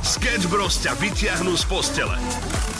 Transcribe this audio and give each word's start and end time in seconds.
Sketch 0.00 0.48
Bros 0.48 0.80
ťa 0.80 0.96
vyťahnú 0.96 1.52
z 1.52 1.64
postele. 1.68 2.16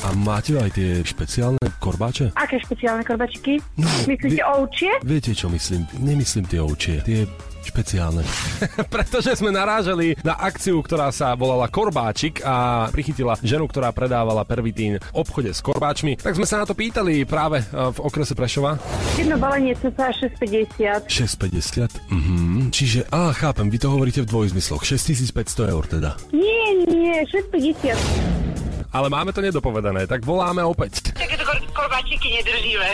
A 0.00 0.16
máte 0.16 0.56
aj 0.56 0.72
tie 0.72 1.04
špeciálne 1.04 1.60
korbáče? 1.76 2.32
Aké 2.32 2.56
špeciálne 2.56 3.04
korbačky? 3.04 3.60
No, 3.76 3.84
Myslíte 3.84 4.32
vie- 4.32 4.40
ovčie? 4.40 4.88
Viete, 5.04 5.36
čo 5.36 5.52
myslím? 5.52 5.84
Nemyslím 6.00 6.48
tie 6.48 6.56
ovčie, 6.56 7.04
tie 7.04 7.28
špeciálne. 7.64 8.24
Pretože 8.94 9.36
sme 9.36 9.52
narážali 9.54 10.16
na 10.24 10.36
akciu, 10.36 10.80
ktorá 10.82 11.12
sa 11.14 11.32
volala 11.36 11.70
Korbáčik 11.70 12.42
a 12.44 12.88
prichytila 12.90 13.38
ženu, 13.40 13.68
ktorá 13.68 13.92
predávala 13.94 14.44
pervitín 14.44 14.98
v 14.98 15.14
obchode 15.14 15.52
s 15.52 15.60
korbáčmi. 15.62 16.18
Tak 16.18 16.36
sme 16.36 16.46
sa 16.48 16.60
na 16.62 16.66
to 16.66 16.74
pýtali 16.74 17.24
práve 17.24 17.62
e, 17.62 17.64
v 17.70 17.98
okrese 18.00 18.34
Prešova. 18.34 18.80
Jedno 19.16 19.36
balenie 19.36 19.76
cca 19.78 20.10
6,50. 20.10 21.06
6,50. 21.06 22.10
Mhm. 22.10 22.74
Čiže, 22.74 23.06
á, 23.12 23.32
chápem, 23.36 23.68
vy 23.68 23.78
to 23.78 23.88
hovoríte 23.92 24.20
v 24.24 24.30
dvojzmysloch. 24.30 24.82
6500 24.82 25.72
eur 25.72 25.84
teda. 25.86 26.10
Nie, 26.34 26.84
nie, 26.88 27.24
6,50. 27.28 28.49
Ale 28.90 29.06
máme 29.06 29.30
to 29.30 29.38
nedopovedané, 29.38 30.10
tak 30.10 30.26
voláme 30.26 30.66
opäť. 30.66 31.14
Takéto 31.14 31.46
kor- 31.46 31.70
korbáčiky 31.70 32.42
nedržíme. 32.42 32.90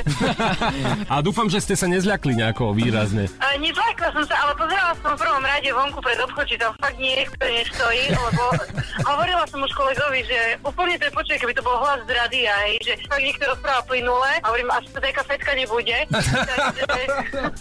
A 1.13 1.25
dúfam, 1.25 1.49
že 1.49 1.65
ste 1.65 1.73
sa 1.73 1.89
nezľakli 1.89 2.37
nejako 2.37 2.77
výrazne. 2.77 3.33
Uh, 3.41 3.57
nezlákla 3.57 4.13
som 4.13 4.25
sa, 4.29 4.37
ale 4.45 4.53
pozerala 4.61 4.93
som 5.01 5.17
v 5.17 5.21
prvom 5.25 5.41
rade 5.41 5.71
vonku 5.73 5.99
pred 6.05 6.21
obchod, 6.21 6.45
či 6.45 6.61
tam 6.61 6.77
fakt 6.77 7.01
niekto 7.01 7.41
nestojí, 7.41 8.13
lebo 8.13 8.45
hovorila 9.11 9.45
som 9.49 9.65
už 9.65 9.73
kolegovi, 9.73 10.21
že 10.29 10.61
úplne 10.61 11.01
to 11.01 11.09
je 11.09 11.13
počuť, 11.17 11.37
keby 11.41 11.53
to 11.57 11.65
bol 11.65 11.81
hlas 11.81 12.05
z 12.05 12.13
rádia, 12.13 12.53
hej, 12.69 12.75
že 12.85 12.93
fakt 13.09 13.25
niekto 13.25 13.49
rozpráva 13.49 13.81
plynule 13.89 14.33
a 14.45 14.47
hovorím, 14.53 14.69
až 14.69 14.85
to 14.93 15.01
taká 15.01 15.25
fetka 15.25 15.53
nebude. 15.57 15.97
Takže, 16.13 16.83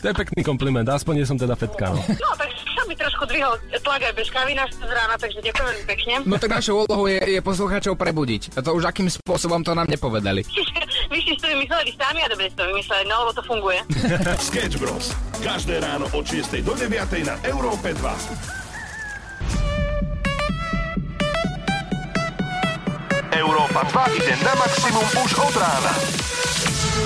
To 0.03 0.05
je 0.11 0.15
pekný 0.15 0.41
kompliment, 0.43 0.87
aspoň 0.91 1.23
nie 1.23 1.25
som 1.27 1.39
teda 1.39 1.55
fetka. 1.55 1.95
No. 1.95 2.03
no, 2.03 2.29
tak 2.35 2.51
sa 2.51 2.83
mi 2.83 2.95
trošku 2.99 3.23
dvihol 3.31 3.55
tlak 3.85 4.01
aj 4.11 4.13
bez 4.17 4.27
kávy 4.33 4.51
na 4.57 4.65
z 4.67 4.81
rána, 4.81 5.15
takže 5.15 5.39
ďakujem 5.45 5.77
pekne. 5.85 6.13
No 6.25 6.35
tak 6.41 6.51
našou 6.51 6.83
úlohou 6.83 7.05
je, 7.05 7.21
je 7.37 7.39
poslucháčov 7.39 7.93
prebudiť. 7.95 8.24
A 8.57 8.59
to 8.65 8.73
už 8.73 8.89
akým 8.89 9.05
spôsobom 9.05 9.61
to 9.61 9.77
nám 9.77 9.85
nepovedali. 9.85 10.41
Vy 11.13 11.17
ste 11.21 11.31
si 11.37 11.41
to 11.41 11.47
vymysleli 11.53 11.93
sami 11.93 12.19
a 12.25 12.27
dobre 12.27 12.49
ste 12.49 12.57
to 12.57 12.65
vymysleli, 12.65 13.03
no 13.05 13.15
lebo 13.21 13.31
to 13.37 13.43
funguje. 13.45 13.79
Sketch 14.49 14.81
Bros. 14.81 15.13
Každé 15.45 15.77
ráno 15.79 16.09
od 16.09 16.25
6 16.25 16.65
do 16.65 16.73
9 16.73 16.89
na 17.21 17.37
Európe 17.45 17.93
2. 17.93 18.65
Európa 23.35 23.81
2 24.09 24.17
ide 24.17 24.33
na 24.41 24.53
maximum 24.57 25.07
už 25.21 25.31
od 25.37 25.55
rána. 25.59 25.93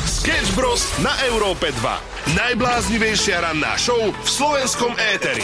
Sketch 0.05 0.55
Bros. 0.55 0.87
na 1.03 1.11
Európe 1.27 1.73
2. 1.73 2.37
Najbláznivejšia 2.37 3.41
ranná 3.41 3.73
show 3.75 3.99
v 3.99 4.29
slovenskom 4.29 4.93
éteri. 5.17 5.43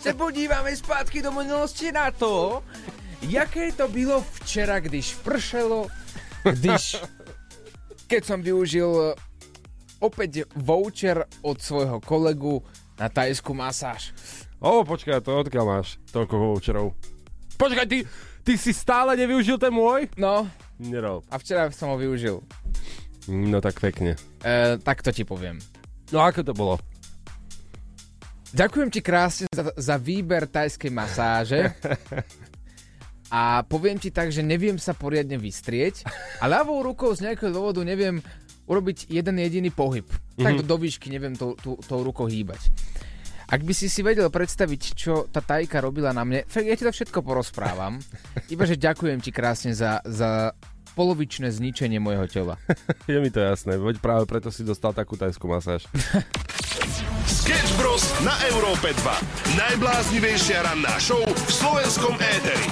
Se 0.00 0.14
podíváme 0.14 0.76
zpátky 0.76 1.22
do 1.22 1.32
minulosti 1.32 1.92
na 1.92 2.10
to, 2.10 2.62
jaké 3.22 3.72
to 3.72 3.88
bylo 3.88 4.22
včera, 4.22 4.80
když 4.80 5.14
pršelo, 5.14 5.86
když... 6.44 6.96
Keď 8.10 8.26
som 8.26 8.42
využil 8.42 9.14
opäť 10.02 10.42
voucher 10.58 11.22
od 11.46 11.62
svojho 11.62 12.02
kolegu 12.02 12.58
na 12.98 13.06
tajskú 13.06 13.54
masáž. 13.54 14.10
O, 14.58 14.82
počkaj, 14.82 15.22
to 15.22 15.38
odkiaľ 15.46 15.64
máš 15.78 16.02
toľko 16.10 16.34
voucherov? 16.34 16.86
Počkaj, 17.54 17.86
ty, 17.86 18.02
ty 18.42 18.58
si 18.58 18.74
stále 18.74 19.14
nevyužil 19.14 19.62
ten 19.62 19.70
môj? 19.70 20.10
No, 20.18 20.50
Nerob. 20.82 21.22
a 21.30 21.38
včera 21.38 21.70
som 21.70 21.94
ho 21.94 21.96
využil. 22.02 22.42
No 23.30 23.62
tak 23.62 23.78
pekne. 23.78 24.18
E, 24.42 24.74
tak 24.82 25.06
to 25.06 25.14
ti 25.14 25.22
poviem. 25.22 25.62
No 26.10 26.18
ako 26.26 26.42
to 26.42 26.50
bolo? 26.50 26.74
Ďakujem 28.50 28.88
ti 28.90 29.00
krásne 29.00 29.46
za, 29.50 29.70
za 29.74 29.96
výber 29.96 30.50
tajskej 30.50 30.90
masáže. 30.90 31.70
A 33.30 33.62
poviem 33.62 33.94
ti 33.94 34.10
tak, 34.10 34.34
že 34.34 34.42
neviem 34.42 34.74
sa 34.74 34.90
poriadne 34.90 35.38
vystrieť 35.38 36.02
a 36.42 36.50
ľavou 36.50 36.82
rukou 36.82 37.14
z 37.14 37.30
nejakého 37.30 37.54
dôvodu 37.54 37.78
neviem 37.86 38.18
urobiť 38.66 39.06
jeden 39.06 39.38
jediný 39.38 39.70
pohyb. 39.70 40.02
Mm-hmm. 40.02 40.42
Tak 40.42 40.54
do 40.66 40.74
výšky 40.74 41.14
neviem 41.14 41.38
tou, 41.38 41.54
tou, 41.54 41.78
tou 41.78 42.02
rukou 42.02 42.26
hýbať. 42.26 42.74
Ak 43.50 43.62
by 43.62 43.70
si 43.70 43.86
si 43.86 44.02
vedel 44.02 44.30
predstaviť, 44.30 44.82
čo 44.98 45.30
tá 45.30 45.42
tajka 45.42 45.78
robila 45.78 46.10
na 46.10 46.26
mne, 46.26 46.42
ja 46.46 46.74
ti 46.74 46.86
to 46.86 46.90
všetko 46.90 47.22
porozprávam. 47.22 48.02
Iba, 48.54 48.66
že 48.66 48.74
ďakujem 48.74 49.22
ti 49.22 49.30
krásne 49.30 49.78
za, 49.78 50.02
za 50.02 50.54
polovičné 50.98 51.54
zničenie 51.54 52.02
môjho 52.02 52.26
tela. 52.26 52.58
Je 53.10 53.18
mi 53.18 53.30
to 53.30 53.42
jasné, 53.42 53.78
veď 53.78 54.02
práve 54.02 54.26
preto 54.26 54.50
si 54.50 54.66
dostal 54.66 54.90
takú 54.90 55.14
tajskú 55.14 55.46
masáž. 55.46 55.86
Sketch 57.50 57.74
Bros. 57.82 58.06
na 58.22 58.30
Európe 58.46 58.94
2. 58.94 59.58
Najbláznivejšia 59.58 60.70
ranná 60.70 60.94
show 61.02 61.18
v 61.18 61.50
slovenskom 61.50 62.14
éteri. 62.14 62.62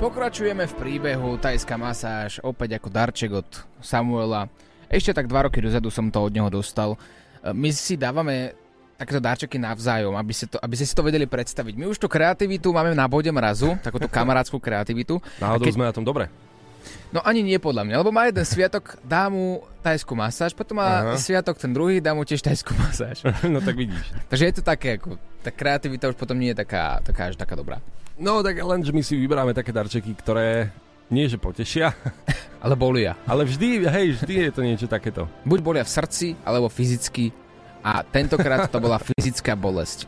Pokračujeme 0.00 0.64
v 0.64 0.74
príbehu 0.80 1.36
Tajská 1.36 1.76
masáž, 1.76 2.40
opäť 2.40 2.80
ako 2.80 2.88
darček 2.88 3.30
od 3.36 3.50
Samuela. 3.84 4.48
Ešte 4.88 5.12
tak 5.12 5.28
dva 5.28 5.44
roky 5.44 5.60
dozadu 5.60 5.92
som 5.92 6.08
to 6.08 6.24
od 6.24 6.32
neho 6.32 6.48
dostal. 6.48 6.96
E, 7.44 7.52
My 7.52 7.68
si 7.68 8.00
dávame 8.00 8.56
takéto 8.96 9.20
darčeky 9.20 9.60
navzájom, 9.60 10.16
aby, 10.16 10.32
si 10.32 10.48
to, 10.48 10.56
aby 10.56 10.72
ste 10.72 10.88
si 10.88 10.96
to 10.96 11.04
vedeli 11.04 11.28
predstaviť. 11.28 11.76
My 11.76 11.84
už 11.84 12.00
tú 12.00 12.08
kreativitu 12.08 12.72
máme 12.72 12.96
na 12.96 13.04
bode 13.04 13.28
mrazu, 13.28 13.76
takúto 13.84 14.08
kamarádskú 14.08 14.56
kreativitu. 14.56 15.20
Náhodou 15.36 15.68
keď- 15.68 15.76
sme 15.76 15.84
na 15.84 15.92
tom 15.92 16.08
dobre. 16.08 16.32
No 17.12 17.20
ani 17.22 17.44
nie 17.44 17.58
podľa 17.60 17.84
mňa, 17.84 17.96
lebo 18.00 18.10
má 18.10 18.26
jeden 18.26 18.44
sviatok, 18.44 18.96
dá 19.04 19.28
mu 19.28 19.60
tajskú 19.84 20.16
masáž, 20.16 20.56
potom 20.56 20.80
má 20.80 21.14
Aha. 21.14 21.20
sviatok 21.20 21.58
ten 21.58 21.74
druhý, 21.74 22.00
dá 22.00 22.16
mu 22.16 22.24
tiež 22.24 22.40
tajskú 22.40 22.72
masáž. 22.78 23.22
no 23.52 23.60
tak 23.60 23.76
vidíš. 23.76 24.14
Takže 24.32 24.44
je 24.48 24.54
to 24.58 24.62
také, 24.64 24.96
ako, 24.96 25.18
tá 25.42 25.50
kreativita 25.52 26.08
už 26.08 26.16
potom 26.16 26.38
nie 26.38 26.54
je 26.56 26.62
taká, 26.64 27.02
taká 27.04 27.32
až 27.32 27.36
taká 27.36 27.54
dobrá. 27.58 27.78
No 28.16 28.40
tak 28.40 28.60
len, 28.60 28.80
že 28.84 28.92
my 28.94 29.02
si 29.02 29.18
vyberáme 29.18 29.52
také 29.52 29.72
darčeky, 29.74 30.14
ktoré 30.14 30.70
nie 31.12 31.28
že 31.28 31.36
potešia, 31.36 31.92
Ale 32.64 32.78
bolia. 32.78 33.18
ale 33.26 33.42
vždy, 33.42 33.84
hej, 33.90 34.06
vždy 34.22 34.34
je 34.48 34.52
to 34.54 34.62
niečo 34.62 34.86
takéto. 34.86 35.26
buď 35.42 35.58
bolia 35.60 35.84
v 35.84 35.90
srdci, 35.90 36.38
alebo 36.46 36.70
fyzicky 36.70 37.34
a 37.82 38.06
tentokrát 38.06 38.70
to 38.70 38.78
bola 38.78 39.02
fyzická 39.02 39.58
bolesť. 39.58 40.06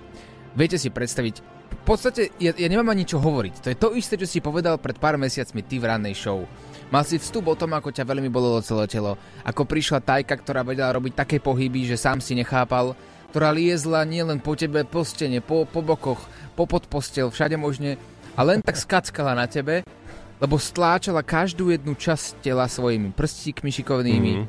Viete 0.54 0.78
si 0.78 0.86
predstaviť, 0.86 1.42
v 1.74 1.84
podstate 1.84 2.30
ja, 2.38 2.54
ja 2.54 2.68
nemám 2.70 2.94
ani 2.94 3.04
čo 3.04 3.18
hovoriť. 3.18 3.54
To 3.60 3.68
je 3.70 3.78
to 3.78 3.88
isté, 3.98 4.14
čo 4.14 4.30
si 4.30 4.38
povedal 4.38 4.78
pred 4.78 4.96
pár 4.96 5.18
mesiacmi 5.18 5.60
ty 5.66 5.82
v 5.82 5.90
rannej 5.90 6.14
show. 6.14 6.46
Mal 6.94 7.02
si 7.02 7.18
vstup 7.18 7.50
o 7.50 7.58
tom, 7.58 7.74
ako 7.74 7.90
ťa 7.90 8.06
veľmi 8.06 8.30
bolelo 8.30 8.62
celé 8.62 8.86
telo. 8.86 9.18
Ako 9.42 9.66
prišla 9.66 10.04
tajka, 10.04 10.38
ktorá 10.38 10.62
vedela 10.62 10.94
robiť 10.94 11.26
také 11.26 11.36
pohyby, 11.42 11.90
že 11.90 11.98
sám 11.98 12.22
si 12.22 12.38
nechápal. 12.38 12.94
Ktorá 13.34 13.50
liezla 13.50 14.06
nielen 14.06 14.38
po 14.38 14.54
tebe, 14.54 14.86
po 14.86 15.02
stene, 15.02 15.42
po, 15.42 15.66
po 15.66 15.82
bokoch, 15.82 16.22
po 16.54 16.70
pod 16.70 16.86
postel, 16.86 17.34
všade 17.34 17.58
možne. 17.58 17.98
A 18.38 18.46
len 18.46 18.62
tak 18.62 18.78
skackala 18.78 19.34
na 19.34 19.50
tebe, 19.50 19.82
lebo 20.38 20.54
stláčala 20.54 21.26
každú 21.26 21.74
jednu 21.74 21.98
časť 21.98 22.46
tela 22.46 22.70
svojimi 22.70 23.10
prstíkmi 23.10 23.74
šikovnými. 23.74 24.32
Mhm. 24.38 24.44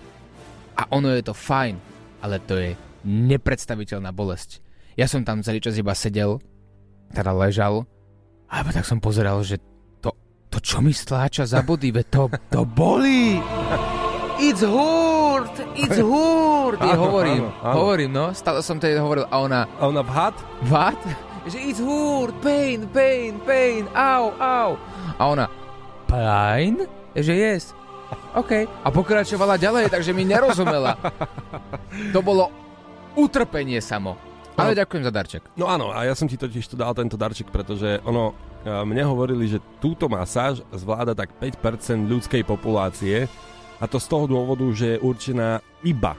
A 0.77 0.85
ono 0.93 1.09
je 1.17 1.25
to 1.25 1.33
fajn, 1.33 1.81
ale 2.21 2.37
to 2.45 2.61
je 2.61 2.77
nepredstaviteľná 3.05 4.13
bolesť. 4.13 4.61
Ja 4.93 5.09
som 5.09 5.25
tam 5.25 5.41
celý 5.41 5.63
čas 5.63 5.81
iba 5.81 5.97
sedel, 5.97 6.37
teda 7.11 7.31
ležal, 7.31 7.83
a 8.45 8.61
iba 8.61 8.71
tak 8.71 8.85
som 8.85 9.01
pozeral, 9.01 9.41
že 9.41 9.57
to, 9.99 10.13
to 10.49 10.57
čo 10.61 10.79
mi 10.79 10.93
stláča 10.93 11.43
za 11.43 11.65
body, 11.65 11.89
ve 11.91 12.03
to, 12.05 12.29
to 12.47 12.63
bolí. 12.63 13.41
It's 14.35 14.59
hurt, 14.61 15.55
it's 15.79 15.95
hurt. 15.95 16.79
Ja 16.83 16.99
hovorím, 16.99 17.47
áno, 17.47 17.63
áno. 17.63 17.75
hovorím, 17.79 18.09
no. 18.11 18.25
Stále 18.35 18.59
som 18.59 18.77
tedy 18.77 18.99
hovoril 18.99 19.23
a 19.31 19.35
ona, 19.39 19.63
A 19.79 19.83
ona 19.87 20.03
vhad? 20.03 20.35
what? 20.67 20.99
Že 21.47 21.57
it's 21.61 21.79
hurt, 21.79 22.35
pain, 22.43 22.83
pain, 22.91 23.39
pain, 23.47 23.87
au, 23.95 24.35
au. 24.35 24.69
A 25.15 25.21
ona, 25.23 25.45
pain? 26.09 26.83
Že 27.15 27.33
yes. 27.33 27.63
OK. 28.35 28.67
A 28.67 28.87
pokračovala 28.91 29.55
ďalej, 29.55 29.87
takže 29.87 30.11
mi 30.11 30.27
nerozumela. 30.27 30.99
To 32.11 32.19
bolo 32.19 32.51
utrpenie 33.15 33.79
samo. 33.79 34.19
Ale 34.55 34.71
ďakujem 34.73 35.03
za 35.03 35.11
darček. 35.11 35.41
No 35.55 35.67
áno, 35.67 35.91
a 35.91 36.07
ja 36.07 36.15
som 36.15 36.25
ti 36.25 36.39
totiž 36.39 36.63
tu 36.65 36.75
dal 36.75 36.95
tento 36.95 37.19
darček, 37.19 37.51
pretože 37.51 37.99
ono, 38.03 38.31
e, 38.63 38.71
mne 38.71 39.03
hovorili, 39.03 39.51
že 39.51 39.59
túto 39.79 40.07
masáž 40.07 40.63
zvláda 40.71 41.11
tak 41.11 41.35
5% 41.37 42.07
ľudskej 42.07 42.47
populácie 42.47 43.27
a 43.77 43.85
to 43.85 43.99
z 43.99 44.07
toho 44.07 44.25
dôvodu, 44.25 44.63
že 44.71 44.95
je 44.95 45.03
určená 45.03 45.59
iba 45.83 46.15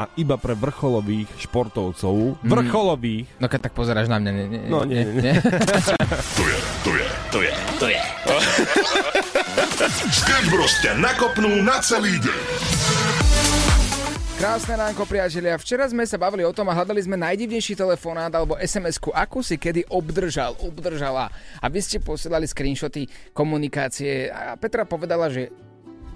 a 0.00 0.08
iba 0.16 0.40
pre 0.40 0.56
vrcholových 0.56 1.28
športovcov. 1.36 2.40
Vrcholových. 2.40 3.28
No 3.36 3.52
keď 3.52 3.68
tak 3.68 3.76
pozeráš 3.76 4.08
na 4.08 4.16
mňa, 4.16 4.30
nie, 4.32 4.46
nie, 4.48 4.60
No, 4.64 4.88
nie, 4.88 5.04
nie. 5.04 5.20
nie. 5.20 5.34
To 6.40 6.44
je, 6.48 6.58
to 6.80 6.90
je, 6.96 7.06
to 7.28 7.38
je, 7.44 7.52
to 7.76 7.86
je. 7.92 8.00
Sketch 10.08 10.48
Bros. 10.48 10.72
ťa 10.80 10.96
nakopnú 10.96 11.60
na 11.60 11.76
celý 11.84 12.16
deň. 12.16 13.09
Krásne 14.40 14.72
ránko, 14.72 15.04
priatelia. 15.04 15.60
Včera 15.60 15.84
sme 15.84 16.00
sa 16.08 16.16
bavili 16.16 16.48
o 16.48 16.56
tom 16.56 16.64
a 16.64 16.72
hľadali 16.72 17.04
sme 17.04 17.12
najdivnejší 17.12 17.76
telefonát 17.76 18.32
alebo 18.32 18.56
SMS-ku, 18.56 19.12
akú 19.12 19.44
si 19.44 19.60
kedy 19.60 19.84
obdržal, 19.92 20.56
obdržala. 20.64 21.28
A 21.60 21.68
vy 21.68 21.84
ste 21.84 22.00
posielali 22.00 22.48
screenshoty 22.48 23.04
komunikácie 23.36 24.32
a 24.32 24.56
Petra 24.56 24.88
povedala, 24.88 25.28
že 25.28 25.52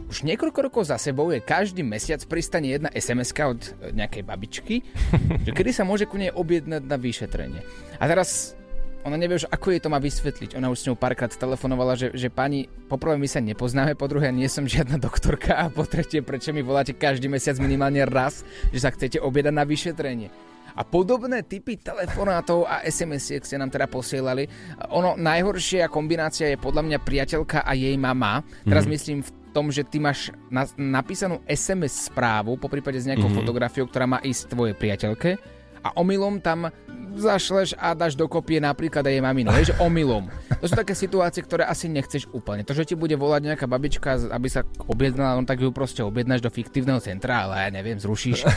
už 0.09 0.25
niekoľko 0.25 0.57
rokov 0.57 0.89
za 0.89 0.97
sebou 0.97 1.37
je 1.37 1.45
každý 1.45 1.85
mesiac 1.85 2.25
pristane 2.25 2.73
jedna 2.73 2.89
sms 2.97 3.37
od 3.45 3.61
nejakej 3.93 4.25
babičky, 4.25 4.81
že 5.45 5.53
kedy 5.53 5.77
sa 5.77 5.85
môže 5.85 6.09
ku 6.09 6.17
nej 6.17 6.33
objednať 6.33 6.81
na 6.81 6.97
vyšetrenie. 6.97 7.61
A 8.01 8.09
teraz 8.09 8.57
ona 9.05 9.21
nevie 9.21 9.37
už, 9.37 9.47
ako 9.53 9.77
jej 9.77 9.81
to 9.85 9.93
má 9.93 10.01
vysvetliť. 10.01 10.57
Ona 10.57 10.73
už 10.73 10.79
s 10.81 10.87
ňou 10.89 10.97
párkrát 10.97 11.29
telefonovala, 11.29 11.93
že, 11.95 12.09
že 12.17 12.33
pani, 12.33 12.73
poprvé 12.89 13.21
my 13.21 13.29
sa 13.29 13.45
nepoznáme, 13.45 13.93
po 14.01 14.09
druhé 14.09 14.33
nie 14.33 14.49
som 14.49 14.65
žiadna 14.65 14.97
doktorka 14.97 15.61
a 15.61 15.69
po 15.69 15.85
tretie, 15.85 16.25
prečo 16.25 16.57
mi 16.57 16.65
voláte 16.65 16.97
každý 16.97 17.29
mesiac 17.29 17.61
minimálne 17.61 18.01
raz, 18.09 18.43
že 18.73 18.81
sa 18.81 18.89
chcete 18.89 19.21
objednať 19.21 19.55
na 19.55 19.65
vyšetrenie. 19.69 20.29
A 20.75 20.83
podobné 20.83 21.47
typy 21.47 21.79
telefonátov 21.79 22.67
a 22.67 22.83
SMS-iek 22.83 23.47
ste 23.47 23.61
nám 23.61 23.71
teda 23.71 23.87
posielali. 23.87 24.51
Ono, 24.91 25.15
najhoršia 25.15 25.87
kombinácia 25.87 26.51
je 26.51 26.59
podľa 26.59 26.83
mňa 26.83 26.99
priateľka 26.99 27.63
a 27.63 27.79
jej 27.79 27.95
mama. 27.95 28.43
Teraz 28.67 28.83
mm. 28.83 28.91
myslím 28.91 29.19
v 29.23 29.31
tom, 29.55 29.71
že 29.71 29.87
ty 29.87 30.03
máš 30.03 30.35
na, 30.51 30.67
napísanú 30.75 31.39
SMS 31.47 32.11
správu, 32.11 32.59
po 32.59 32.67
prípade 32.67 32.99
s 32.99 33.07
nejakou 33.07 33.31
mm. 33.31 33.39
fotografiou, 33.39 33.87
ktorá 33.87 34.11
má 34.11 34.19
ísť 34.19 34.51
tvojej 34.51 34.75
priateľke 34.75 35.54
a 35.85 35.93
omylom 36.01 36.41
tam 36.41 36.73
zašleš 37.15 37.79
a 37.79 37.95
dáš 37.95 38.19
dokopy 38.19 38.59
napríklad 38.59 39.07
aj 39.07 39.15
jej 39.15 39.23
mamino, 39.23 39.55
vieš, 39.55 39.77
omylom. 39.87 40.27
To 40.59 40.65
sú 40.67 40.75
také 40.75 40.97
situácie, 40.97 41.45
ktoré 41.45 41.69
asi 41.69 41.87
nechceš 41.87 42.27
úplne. 42.33 42.67
To, 42.67 42.75
že 42.75 42.89
ti 42.89 42.95
bude 42.99 43.15
volať 43.15 43.53
nejaká 43.53 43.67
babička, 43.69 44.33
aby 44.33 44.49
sa 44.51 44.67
objednala, 44.89 45.39
no 45.39 45.47
tak 45.47 45.63
ju 45.63 45.71
proste 45.71 46.03
objednáš 46.03 46.43
do 46.43 46.51
fiktívneho 46.51 46.99
centra, 46.99 47.47
ale 47.47 47.69
ja 47.69 47.71
neviem, 47.71 48.01
zrušíš. 48.01 48.49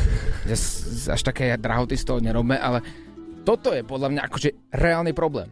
Až 1.14 1.22
také 1.22 1.54
drahoty 1.60 2.00
z 2.00 2.08
toho 2.08 2.24
nerobme, 2.24 2.58
ale 2.58 2.82
toto 3.46 3.76
je 3.76 3.84
podľa 3.86 4.10
mňa 4.16 4.22
akože 4.26 4.50
reálny 4.74 5.12
problém. 5.14 5.52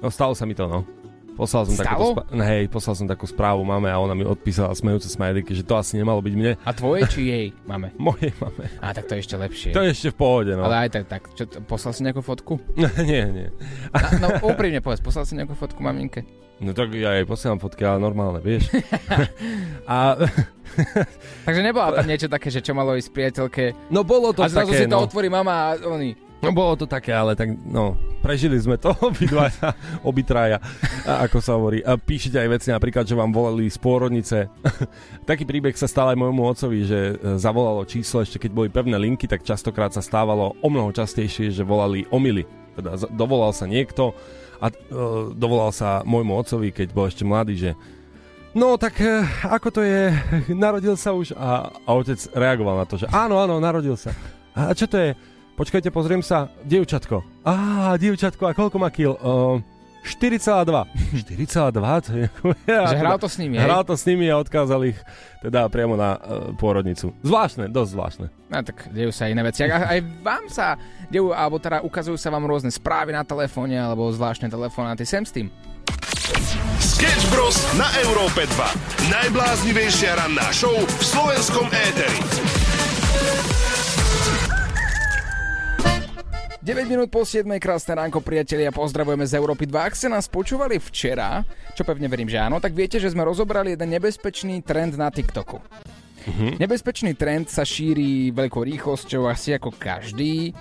No 0.00 0.08
stalo 0.08 0.32
sa 0.36 0.44
mi 0.44 0.56
to, 0.56 0.68
no. 0.68 0.99
Poslal 1.40 1.64
som, 1.64 1.74
takú, 1.80 2.12
spra- 2.12 2.28
hej, 2.52 2.62
poslal 2.68 2.94
som 3.00 3.06
takú 3.08 3.24
správu 3.24 3.64
mame 3.64 3.88
a 3.88 3.96
ona 3.96 4.12
mi 4.12 4.28
odpísala 4.28 4.76
smejúce 4.76 5.08
smajliky, 5.08 5.56
že 5.56 5.64
to 5.64 5.72
asi 5.72 5.96
nemalo 5.96 6.20
byť 6.20 6.34
mne. 6.36 6.52
A 6.68 6.70
tvoje 6.76 7.08
či 7.08 7.20
jej 7.32 7.46
mame? 7.64 7.96
Mojej 8.12 8.36
mame. 8.36 8.68
A 8.84 8.92
tak 8.92 9.08
to 9.08 9.16
je 9.16 9.24
ešte 9.24 9.40
lepšie. 9.40 9.72
To 9.72 9.80
je 9.80 9.96
ešte 9.96 10.12
v 10.12 10.16
pohode, 10.20 10.52
no. 10.52 10.68
Ale 10.68 10.84
aj 10.84 11.00
tak, 11.00 11.04
tak. 11.08 11.22
Čo, 11.32 11.48
poslal 11.64 11.96
si 11.96 12.04
nejakú 12.04 12.20
fotku? 12.20 12.60
nie, 13.08 13.24
nie. 13.32 13.48
A, 13.96 14.20
no 14.20 14.28
úprimne 14.44 14.84
povedz, 14.84 15.00
poslal 15.00 15.24
si 15.24 15.32
nejakú 15.32 15.56
fotku 15.56 15.80
maminke? 15.80 16.28
No 16.60 16.76
tak 16.76 16.92
ja 16.92 17.16
jej 17.16 17.24
posielam 17.24 17.56
fotky, 17.56 17.88
ale 17.88 18.04
normálne, 18.04 18.44
vieš. 18.44 18.68
a... 19.88 20.20
Takže 21.48 21.60
nebola 21.64 21.96
tam 21.96 22.04
niečo 22.04 22.28
také, 22.28 22.52
že 22.52 22.60
čo 22.60 22.76
malo 22.76 22.92
ísť 23.00 23.16
priateľke. 23.16 23.88
No 23.88 24.04
bolo 24.04 24.36
to 24.36 24.44
a 24.44 24.52
zrazu 24.52 24.76
také, 24.76 24.84
si 24.84 24.92
to 24.92 25.00
no. 25.00 25.08
otvorí 25.08 25.32
mama 25.32 25.72
a 25.72 25.80
oni... 25.88 26.28
No 26.40 26.56
bolo 26.56 26.72
to 26.72 26.88
také, 26.88 27.12
ale 27.12 27.36
tak 27.36 27.52
no, 27.52 28.00
prežili 28.24 28.56
sme 28.56 28.80
to 28.80 28.96
obidva, 29.08 29.52
obitraja, 30.08 30.56
ako 31.04 31.38
sa 31.44 31.56
hovorí. 31.60 31.84
A 31.84 32.00
píšete 32.00 32.40
aj 32.40 32.48
veci 32.48 32.68
napríklad, 32.72 33.04
že 33.04 33.12
vám 33.12 33.28
volali 33.28 33.68
z 33.68 33.76
pôrodnice. 33.76 34.48
Taký 35.28 35.44
príbeh 35.44 35.76
sa 35.76 35.84
stal 35.84 36.12
aj 36.12 36.20
môjmu 36.20 36.40
otcovi, 36.48 36.80
že 36.88 37.00
e, 37.12 37.14
zavolalo 37.36 37.84
číslo, 37.84 38.24
ešte 38.24 38.40
keď 38.40 38.50
boli 38.56 38.68
pevné 38.72 38.96
linky, 38.96 39.28
tak 39.28 39.44
častokrát 39.44 39.92
sa 39.92 40.00
stávalo 40.00 40.56
o 40.64 40.68
mnoho 40.72 40.88
častejšie, 40.96 41.52
že 41.52 41.60
volali 41.60 42.08
omily. 42.08 42.48
Teda 42.72 42.96
dovolal 43.12 43.52
sa 43.52 43.68
niekto 43.68 44.16
a 44.60 44.68
uh, 44.68 45.32
dovolal 45.32 45.72
sa 45.72 46.04
môjmu 46.04 46.36
otcovi, 46.36 46.68
keď 46.70 46.88
bol 46.92 47.08
ešte 47.08 47.24
mladý, 47.24 47.54
že 47.56 47.70
No 48.50 48.76
tak 48.76 48.98
uh, 49.00 49.24
ako 49.46 49.68
to 49.70 49.80
je, 49.82 50.10
narodil 50.52 50.94
sa 50.98 51.16
už 51.16 51.32
a, 51.38 51.70
a 51.70 51.90
otec 51.96 52.18
reagoval 52.34 52.82
na 52.82 52.86
to, 52.86 52.98
že 53.00 53.06
áno, 53.08 53.40
áno, 53.40 53.62
narodil 53.62 53.94
sa. 53.94 54.10
A 54.52 54.74
čo 54.74 54.90
to 54.90 54.98
je? 54.98 55.14
Počkajte, 55.60 55.92
pozriem 55.92 56.24
sa. 56.24 56.48
Dievčatko. 56.64 57.20
Á, 57.44 57.92
dievčatko, 58.00 58.48
a 58.48 58.56
koľko 58.56 58.80
má 58.80 58.88
kil? 58.88 59.12
Uh, 59.20 59.60
4,2. 60.08 60.88
4,2? 61.20 61.44
To 62.00 62.10
je... 62.16 62.26
Že 62.64 62.96
hral 62.96 63.20
to 63.20 63.28
s 63.28 63.36
nimi, 63.36 63.60
Hral 63.60 63.84
to 63.84 63.92
s 63.92 64.08
nimi 64.08 64.32
a 64.32 64.40
odkázal 64.40 64.88
ich 64.88 64.96
teda 65.44 65.68
priamo 65.68 66.00
na 66.00 66.16
uh, 66.16 66.56
pôrodnicu. 66.56 67.12
Zvláštne, 67.20 67.68
dosť 67.68 67.90
zvláštne. 67.92 68.26
No 68.48 68.64
tak 68.64 68.88
dejú 68.88 69.12
sa 69.12 69.28
iné 69.28 69.44
veci. 69.44 69.68
A 69.68 69.84
aj 69.84 70.00
vám 70.24 70.48
sa 70.48 70.80
dejú, 71.12 71.36
alebo 71.36 71.60
teda 71.60 71.84
ukazujú 71.84 72.16
sa 72.16 72.32
vám 72.32 72.48
rôzne 72.48 72.72
správy 72.72 73.12
na 73.12 73.20
telefóne, 73.20 73.76
alebo 73.76 74.08
zvláštne 74.08 74.48
telefonáty. 74.48 75.04
Sem 75.04 75.28
s 75.28 75.32
tým. 75.36 75.52
Sketch 76.80 77.28
Bros. 77.28 77.60
na 77.76 77.84
Európe 78.00 78.48
2. 78.48 79.12
Najbláznivejšia 79.12 80.24
ranná 80.24 80.48
show 80.56 80.72
v 80.72 81.04
slovenskom 81.04 81.68
éteri. 81.68 82.16
9 86.60 86.92
minút 86.92 87.08
po 87.08 87.24
7. 87.24 87.48
krásne 87.56 87.96
ránko, 87.96 88.20
priatelia, 88.20 88.68
pozdravujeme 88.68 89.24
z 89.24 89.32
Európy 89.32 89.64
2. 89.64 89.80
Ak 89.80 89.96
ste 89.96 90.12
nás 90.12 90.28
počúvali 90.28 90.76
včera, 90.76 91.40
čo 91.72 91.88
pevne 91.88 92.04
verím, 92.04 92.28
že 92.28 92.36
áno, 92.36 92.60
tak 92.60 92.76
viete, 92.76 93.00
že 93.00 93.08
sme 93.08 93.24
rozobrali 93.24 93.72
jeden 93.72 93.88
nebezpečný 93.88 94.60
trend 94.60 94.92
na 94.92 95.08
TikToku. 95.08 95.56
Uh-huh. 95.56 96.52
Nebezpečný 96.60 97.16
trend 97.16 97.48
sa 97.48 97.64
šíri 97.64 98.28
veľkou 98.36 98.60
rýchlosťou 98.60 99.24
asi 99.24 99.56
ako 99.56 99.72
každý. 99.72 100.52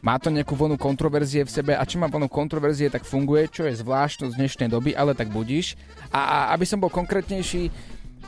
Má 0.00 0.16
to 0.16 0.32
nejakú 0.32 0.56
vlnu 0.56 0.80
kontroverzie 0.80 1.44
v 1.44 1.52
sebe 1.52 1.72
a 1.76 1.84
či 1.84 2.00
má 2.00 2.08
vlnu 2.08 2.32
kontroverzie, 2.32 2.88
tak 2.88 3.04
funguje, 3.04 3.44
čo 3.52 3.68
je 3.68 3.76
zvláštnosť 3.84 4.40
dnešnej 4.40 4.72
doby, 4.72 4.96
ale 4.96 5.12
tak 5.12 5.28
budíš. 5.28 5.76
A, 6.08 6.24
a 6.24 6.38
aby 6.56 6.64
som 6.64 6.80
bol 6.80 6.88
konkrétnejší, 6.88 7.68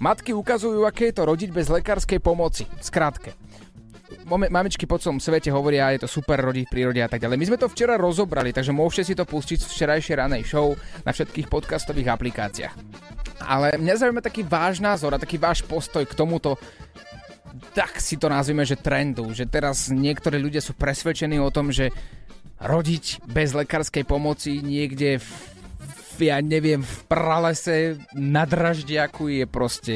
matky 0.04 0.36
ukazujú, 0.36 0.84
aké 0.84 1.08
je 1.08 1.16
to 1.16 1.24
rodiť 1.24 1.48
bez 1.48 1.72
lekárskej 1.72 2.20
pomoci. 2.20 2.68
Skrátke 2.84 3.32
mamičky 4.26 4.84
po 4.90 4.98
celom 4.98 5.22
svete 5.22 5.54
hovoria, 5.54 5.94
je 5.94 6.02
to 6.02 6.10
super 6.10 6.42
rodiť 6.42 6.66
v 6.66 6.72
prírode 6.74 7.00
a 7.00 7.06
tak 7.06 7.22
ďalej. 7.22 7.38
My 7.38 7.46
sme 7.46 7.62
to 7.62 7.70
včera 7.70 7.94
rozobrali, 7.94 8.50
takže 8.50 8.74
môžete 8.74 9.02
si 9.06 9.14
to 9.14 9.22
pustiť 9.22 9.62
z 9.62 9.70
včerajšej 9.70 10.16
ranej 10.18 10.42
show 10.42 10.74
na 11.06 11.14
všetkých 11.14 11.46
podcastových 11.46 12.10
aplikáciách. 12.10 12.74
Ale 13.46 13.78
mňa 13.78 13.94
zaujíma 14.02 14.22
taký 14.24 14.42
váš 14.42 14.82
názor 14.82 15.14
a 15.14 15.22
taký 15.22 15.38
váš 15.38 15.62
postoj 15.62 16.02
k 16.02 16.16
tomuto 16.18 16.58
tak 17.76 18.00
si 18.00 18.16
to 18.16 18.32
nazvime, 18.32 18.64
že 18.64 18.80
trendu, 18.80 19.28
že 19.36 19.44
teraz 19.44 19.92
niektorí 19.92 20.40
ľudia 20.40 20.64
sú 20.64 20.72
presvedčení 20.72 21.36
o 21.36 21.52
tom, 21.52 21.68
že 21.68 21.92
rodiť 22.56 23.28
bez 23.28 23.52
lekárskej 23.52 24.04
pomoci 24.08 24.64
niekde 24.64 25.20
v, 25.20 25.28
v 26.16 26.32
ja 26.32 26.40
neviem, 26.40 26.80
v 26.80 26.96
pralese 27.04 28.00
na 28.16 28.48
draždiaku 28.48 29.28
je 29.28 29.44
proste 29.44 29.94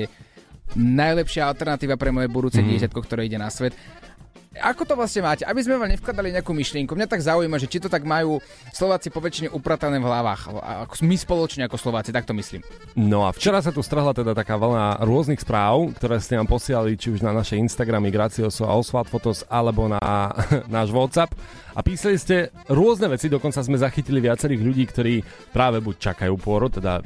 najlepšia 0.76 1.48
alternatíva 1.48 1.96
pre 1.96 2.12
moje 2.12 2.28
budúce 2.28 2.60
mm. 2.60 2.68
dieťatko, 2.68 3.00
ktoré 3.00 3.26
ide 3.26 3.40
na 3.40 3.48
svet. 3.48 3.72
Ako 4.58 4.82
to 4.82 4.98
vlastne 4.98 5.22
máte? 5.22 5.46
Aby 5.46 5.62
sme 5.62 5.78
vám 5.78 5.94
nevkladali 5.94 6.34
nejakú 6.34 6.50
myšlienku. 6.50 6.98
Mňa 6.98 7.06
tak 7.06 7.22
zaujíma, 7.22 7.62
že 7.62 7.70
či 7.70 7.78
to 7.78 7.86
tak 7.86 8.02
majú 8.02 8.42
Slováci 8.74 9.06
poväčšine 9.06 9.54
upratané 9.54 10.02
v 10.02 10.10
hlavách. 10.10 10.50
My 11.06 11.14
spoločne 11.14 11.70
ako 11.70 11.78
Slováci, 11.78 12.10
tak 12.10 12.26
to 12.26 12.34
myslím. 12.34 12.58
No 12.98 13.22
a 13.22 13.30
včera 13.30 13.62
sa 13.62 13.70
tu 13.70 13.78
strhla 13.78 14.10
teda 14.10 14.34
taká 14.34 14.58
vlna 14.58 15.06
rôznych 15.06 15.38
správ, 15.38 15.94
ktoré 15.94 16.18
ste 16.18 16.34
nám 16.34 16.50
posielali 16.50 16.98
či 16.98 17.14
už 17.14 17.22
na 17.22 17.30
naše 17.30 17.54
Instagramy 17.62 18.10
Gracioso 18.10 18.66
a 18.66 18.74
Oswald 18.74 19.06
Fotos 19.06 19.46
alebo 19.46 19.86
na 19.86 20.02
náš 20.66 20.90
WhatsApp. 20.90 21.30
A 21.78 21.86
písali 21.86 22.18
ste 22.18 22.50
rôzne 22.66 23.06
veci, 23.06 23.30
dokonca 23.30 23.62
sme 23.62 23.78
zachytili 23.78 24.18
viacerých 24.18 24.66
ľudí, 24.66 24.82
ktorí 24.90 25.14
práve 25.54 25.78
buď 25.78 26.10
čakajú 26.10 26.34
pôrod, 26.34 26.74
teda 26.74 26.98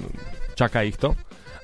čaká 0.57 0.81
ich 0.81 0.97
to, 0.97 1.13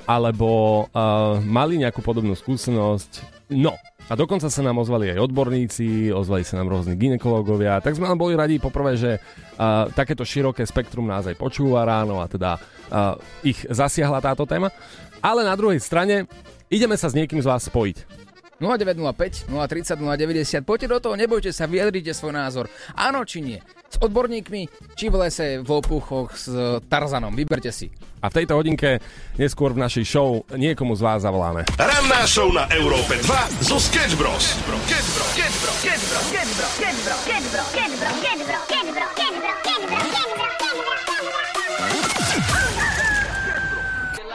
alebo 0.04 0.84
uh, 0.92 1.40
mali 1.40 1.80
nejakú 1.80 2.04
podobnú 2.04 2.36
skúsenosť. 2.36 3.40
No, 3.56 3.80
a 4.10 4.18
dokonca 4.18 4.50
sa 4.50 4.60
nám 4.66 4.82
ozvali 4.82 5.14
aj 5.14 5.22
odborníci, 5.22 6.10
ozvali 6.10 6.42
sa 6.42 6.58
nám 6.58 6.66
rôzni 6.66 6.98
ginekológovia, 6.98 7.78
tak 7.78 7.94
sme 7.94 8.10
nám 8.10 8.18
boli 8.18 8.34
radi 8.34 8.58
poprvé, 8.58 8.98
že 8.98 9.22
uh, 9.22 9.86
takéto 9.94 10.26
široké 10.26 10.66
spektrum 10.66 11.06
nás 11.06 11.30
aj 11.30 11.38
počúva 11.38 11.86
ráno 11.86 12.18
a 12.18 12.26
teda 12.26 12.58
uh, 12.58 13.14
ich 13.46 13.62
zasiahla 13.70 14.18
táto 14.18 14.42
téma. 14.50 14.74
Ale 15.22 15.46
na 15.46 15.54
druhej 15.54 15.78
strane 15.78 16.26
ideme 16.66 16.98
sa 16.98 17.06
s 17.06 17.14
niekým 17.14 17.38
z 17.38 17.46
vás 17.46 17.70
spojiť. 17.70 18.19
0905 18.60 19.48
030 19.48 19.96
090. 19.98 20.68
Poďte 20.68 20.86
do 20.92 20.98
toho, 21.00 21.14
nebojte 21.16 21.50
sa, 21.50 21.64
vyjadrite 21.64 22.12
svoj 22.12 22.36
názor. 22.36 22.68
Áno 22.92 23.24
či 23.24 23.40
nie. 23.40 23.58
S 23.90 23.96
odborníkmi, 23.98 24.94
či 24.94 25.10
v 25.10 25.16
lese, 25.26 25.64
v 25.64 25.70
opuchoch, 25.72 26.36
s 26.36 26.46
Tarzanom. 26.86 27.34
Vyberte 27.34 27.72
si. 27.74 27.90
A 28.20 28.28
v 28.28 28.36
tejto 28.36 28.60
hodinke 28.60 29.00
neskôr 29.40 29.72
v 29.72 29.80
našej 29.80 30.04
show 30.04 30.44
niekomu 30.52 30.92
z 30.92 31.02
vás 31.02 31.24
zavoláme. 31.24 31.64
Ranná 31.80 32.22
show 32.28 32.52
na 32.52 32.68
Európe 32.76 33.16
2 33.16 33.64
zo 33.64 33.80
Sketch 33.80 34.14
Bros. 34.20 34.60
Sketch 34.60 35.08
Bros. 35.16 35.30
Sketch 35.32 35.56
Bros. 35.64 35.76
Sketch 35.80 36.04
Bros. 36.04 36.24
Sketch 36.28 36.52
Bros. 36.52 36.70
Sketch 36.76 36.98
Bros. 37.00 37.20
Sketch 37.24 37.48
Bros. 37.48 37.66
Sketch 37.72 37.74
Bros. 37.74 37.79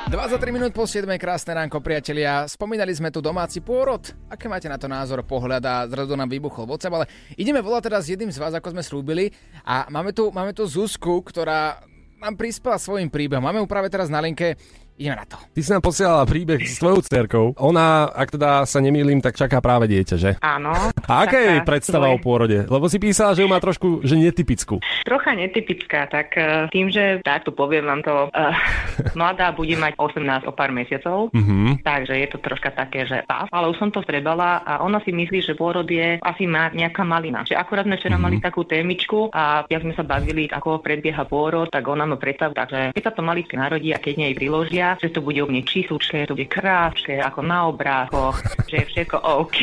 23 0.06 0.54
minút 0.54 0.70
po 0.70 0.86
7. 0.86 1.10
krásne 1.18 1.58
ránko, 1.58 1.82
priatelia. 1.82 2.46
Spomínali 2.46 2.94
sme 2.94 3.10
tu 3.10 3.26
domáci 3.26 3.58
pôrod. 3.58 4.06
Aké 4.30 4.46
máte 4.46 4.70
na 4.70 4.78
to 4.78 4.86
názor, 4.86 5.26
pohľad 5.26 5.66
a 5.66 5.90
zrazu 5.90 6.14
nám 6.14 6.30
vybuchol 6.30 6.70
WhatsApp, 6.70 6.94
ale 7.02 7.06
ideme 7.34 7.58
volať 7.58 7.90
teraz 7.90 8.06
s 8.06 8.14
jedným 8.14 8.30
z 8.30 8.38
vás, 8.38 8.54
ako 8.54 8.78
sme 8.78 8.86
slúbili. 8.86 9.34
A 9.66 9.90
máme 9.90 10.14
tu, 10.14 10.30
máme 10.30 10.54
tu 10.54 10.62
Zuzku, 10.70 11.26
ktorá 11.26 11.82
nám 12.22 12.38
prispela 12.38 12.78
svojim 12.78 13.10
príbehom. 13.10 13.42
Máme 13.42 13.66
ju 13.66 13.66
práve 13.66 13.90
teraz 13.90 14.06
na 14.06 14.22
linke. 14.22 14.54
Ideme 14.96 15.16
na 15.18 15.26
to. 15.26 15.36
Ty 15.36 15.60
si 15.60 15.70
nám 15.70 15.84
posielala 15.84 16.24
príbeh 16.24 16.62
s 16.62 16.80
tvojou 16.80 17.00
cerkou. 17.02 17.46
Ona, 17.58 18.08
ak 18.08 18.32
teda 18.32 18.64
sa 18.64 18.80
nemýlim, 18.80 19.20
tak 19.20 19.36
čaká 19.36 19.60
práve 19.60 19.86
dieťa, 19.86 20.16
že? 20.16 20.32
Áno. 20.40 20.72
A 21.04 21.14
aká 21.22 21.36
je 21.38 21.60
predstava 21.62 22.08
o 22.08 22.16
svoje- 22.16 22.24
pôrode? 22.24 22.60
Lebo 22.66 22.88
si 22.88 22.96
písala, 22.96 23.32
že 23.32 23.44
ju 23.44 23.50
má 23.50 23.60
trošku, 23.60 24.00
že 24.02 24.16
netypickú. 24.16 24.80
Trocha 25.04 25.32
netypická, 25.34 26.08
tak 26.08 26.32
eh, 26.34 26.72
tým, 26.72 26.88
že 26.88 27.20
takto 27.22 27.52
poviem 27.52 27.84
vám 27.84 28.02
to, 28.02 28.16
uh, 28.26 28.56
mladá 29.20 29.52
bude 29.52 29.76
mať 29.76 29.94
18 29.96 30.16
o 30.44 30.54
pár 30.54 30.72
mesiacov, 30.72 31.28
Mhm. 31.32 31.84
takže 31.84 32.16
je 32.16 32.28
to 32.28 32.38
troška 32.40 32.72
také, 32.72 33.04
že 33.04 33.20
pás, 33.24 33.52
ale 33.52 33.68
už 33.68 33.78
som 33.78 33.90
to 33.90 34.00
strebala 34.00 34.60
a 34.60 34.80
ona 34.80 35.00
si 35.00 35.12
myslí, 35.12 35.44
že 35.44 35.54
pôrod 35.54 35.86
je 35.86 36.18
asi 36.18 36.44
má 36.46 36.72
nejaká 36.72 37.04
malina. 37.04 37.44
Že 37.44 37.58
akurát 37.58 37.84
sme 37.84 37.96
včera 37.96 38.16
mali 38.16 38.40
takú 38.40 38.64
témičku 38.64 39.28
a 39.30 39.66
jak 39.66 39.82
sme 39.82 39.92
sa 39.92 40.02
bavili, 40.02 40.48
ako 40.48 40.80
predbieha 40.80 41.24
pôrod, 41.24 41.68
tak 41.68 41.84
ona 41.84 42.06
má 42.06 42.16
predstav, 42.16 42.52
takže 42.52 42.92
keď 42.92 43.04
sa 43.04 43.12
to 43.12 43.22
maličké 43.22 43.56
narodí 43.56 43.92
a 43.92 44.00
keď 44.00 44.14
nej 44.18 44.34
priložia, 44.34 44.85
že 45.02 45.10
to 45.10 45.26
bude 45.26 45.42
u 45.42 45.50
mne 45.50 45.66
číslučké, 45.66 46.30
to 46.30 46.38
bude 46.38 46.46
krásne, 46.46 47.18
ako 47.18 47.42
na 47.42 47.66
obrázkoch, 47.66 48.38
že 48.70 48.86
je 48.86 48.90
všetko 48.94 49.18
OK. 49.18 49.60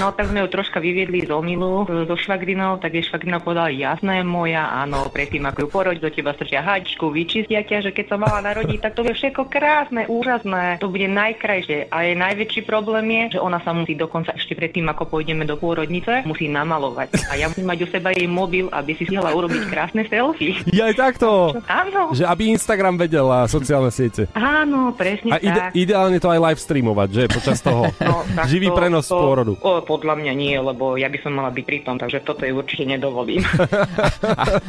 No 0.00 0.16
tak 0.16 0.32
sme 0.32 0.42
ju 0.44 0.48
troška 0.48 0.80
vyviedli 0.80 1.28
z 1.28 1.30
omilu 1.30 1.84
so 1.84 2.16
švagrinou, 2.16 2.80
tak 2.80 2.96
jej 2.96 3.04
švagrina 3.04 3.44
povedala, 3.44 3.68
jasné 3.68 4.24
moja, 4.24 4.72
áno, 4.72 5.12
predtým 5.12 5.44
ako 5.44 5.58
ju 5.64 5.68
porodiť, 5.68 6.02
do 6.02 6.10
teba 6.10 6.32
strčia 6.32 6.64
hačku, 6.64 7.12
vyčistia 7.12 7.62
ťa, 7.62 7.84
že 7.86 7.90
keď 7.92 8.06
sa 8.08 8.16
mala 8.16 8.40
narodiť, 8.40 8.78
tak 8.80 8.96
to 8.96 9.04
bude 9.04 9.14
všetko 9.14 9.52
krásne, 9.52 10.08
úžasné, 10.08 10.80
to 10.80 10.88
bude 10.88 11.06
najkrajšie. 11.06 11.92
A 11.92 12.08
jej 12.08 12.16
najväčší 12.16 12.60
problém 12.64 13.06
je, 13.10 13.36
že 13.36 13.42
ona 13.42 13.60
sa 13.60 13.76
musí 13.76 13.94
dokonca 13.94 14.32
ešte 14.34 14.56
predtým, 14.56 14.88
ako 14.88 15.12
pôjdeme 15.12 15.44
do 15.44 15.60
pôrodnice, 15.60 16.24
musí 16.24 16.48
namalovať. 16.48 17.28
A 17.30 17.36
ja 17.36 17.50
musím 17.50 17.68
mať 17.68 17.78
u 17.84 17.88
seba 17.90 18.10
jej 18.14 18.26
mobil, 18.30 18.70
aby 18.70 18.94
si 18.96 19.04
stihla 19.04 19.34
urobiť 19.34 19.62
krásne 19.68 20.02
selfie. 20.06 20.56
Ja 20.72 20.88
aj 20.88 20.96
takto. 20.96 21.28
Áno, 21.68 22.14
Že 22.14 22.24
aby 22.28 22.52
Instagram 22.54 22.96
vedel 22.96 23.26
a 23.28 23.44
sociálne 23.46 23.92
siete. 23.92 24.21
Áno, 24.32 24.92
presne 24.92 25.30
A 25.30 25.38
ide, 25.38 25.60
tak. 25.60 25.70
ideálne 25.72 26.16
to 26.16 26.28
aj 26.28 26.40
live 26.40 26.60
streamovať, 26.60 27.08
že? 27.10 27.22
Počas 27.28 27.58
toho. 27.58 27.88
No, 28.02 28.24
Živý 28.44 28.68
to- 28.68 28.76
prenos 28.76 29.06
to- 29.06 29.16
pôrodu. 29.16 29.52
O, 29.58 29.80
podľa 29.80 30.14
mňa 30.14 30.32
nie, 30.32 30.54
lebo 30.54 30.94
ja 30.94 31.06
by 31.06 31.18
som 31.18 31.32
mala 31.32 31.48
byť 31.48 31.62
pri 31.62 31.78
tom, 31.80 31.96
takže 31.96 32.20
toto 32.20 32.42
jej 32.42 32.52
určite 32.52 32.84
nedovolím. 32.84 33.40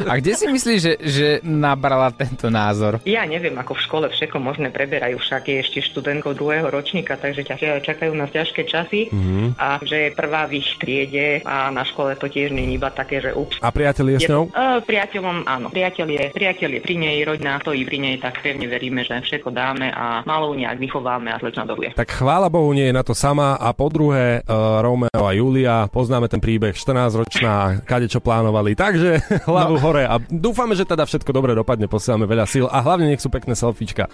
A 0.04 0.14
kde 0.16 0.34
si 0.34 0.46
myslíš, 0.46 0.80
že, 0.80 0.94
že 1.00 1.28
nabrala 1.42 2.10
tento 2.10 2.48
názor? 2.48 3.00
Ja 3.04 3.24
neviem, 3.24 3.54
ako 3.54 3.74
v 3.74 3.82
škole 3.82 4.06
všetko 4.08 4.38
možné 4.38 4.70
preberajú, 4.70 5.18
však 5.18 5.44
je 5.46 5.58
ešte 5.60 5.80
študentkou 5.84 6.34
druhého 6.34 6.68
ročníka, 6.68 7.16
takže 7.16 7.44
ťa- 7.44 7.82
čakajú 7.82 8.12
nás 8.14 8.30
ťažké 8.30 8.62
časy 8.64 9.10
Mhm. 9.10 9.56
a 9.56 9.80
že 9.82 9.98
je 10.00 10.10
prvá 10.12 10.46
v 10.46 10.60
ich 10.60 10.70
triede 10.76 11.42
a 11.42 11.70
na 11.70 11.84
škole 11.84 12.14
to 12.14 12.26
tiež 12.26 12.50
nie 12.50 12.66
je 12.66 12.76
iba 12.76 12.90
také, 12.90 13.20
že 13.20 13.32
ups. 13.32 13.58
A 13.60 13.70
priateľ 13.70 14.06
je 14.10 14.20
s 14.20 14.28
ňou? 14.28 14.44
Uh, 14.50 14.80
priateľom, 14.80 15.44
áno. 15.46 15.68
Priateľ 15.70 16.08
je, 16.10 16.24
priateľ 16.32 16.70
je 16.72 16.82
pri 16.82 16.96
nej, 16.98 17.16
rodina 17.22 17.58
stojí 17.58 17.84
pri 17.84 17.98
nej, 18.00 18.16
tak 18.18 18.40
pevne 18.40 18.66
veríme, 18.66 19.02
že 19.02 19.18
všetko 19.18 19.43
dáme 19.50 19.92
a 19.92 20.24
malou 20.24 20.54
nejak 20.54 20.80
vychováme 20.80 21.34
a 21.34 21.40
slečna 21.40 21.66
doruje. 21.66 21.92
Tak 21.96 22.12
chvála 22.12 22.48
Bohu, 22.48 22.72
nie 22.72 22.88
je 22.88 22.96
na 22.96 23.04
to 23.04 23.18
sama. 23.18 23.56
A 23.60 23.74
po 23.74 23.90
druhé, 23.90 24.46
uh, 24.46 24.80
Romeo 24.80 25.24
a 25.24 25.32
Julia, 25.36 25.90
poznáme 25.90 26.30
ten 26.30 26.40
príbeh, 26.40 26.76
14-ročná, 26.76 27.84
kade 27.84 28.08
čo 28.08 28.24
plánovali. 28.24 28.78
Takže 28.78 29.20
hlavu 29.50 29.76
no. 29.76 29.84
hore 29.84 30.04
a 30.08 30.22
dúfame, 30.32 30.78
že 30.78 30.88
teda 30.88 31.04
všetko 31.04 31.32
dobre 31.34 31.52
dopadne, 31.58 31.90
posielame 31.90 32.30
veľa 32.30 32.46
síl 32.48 32.66
a 32.70 32.80
hlavne 32.80 33.10
nech 33.10 33.24
sú 33.24 33.28
pekné 33.34 33.58
selfiečka. 33.58 34.08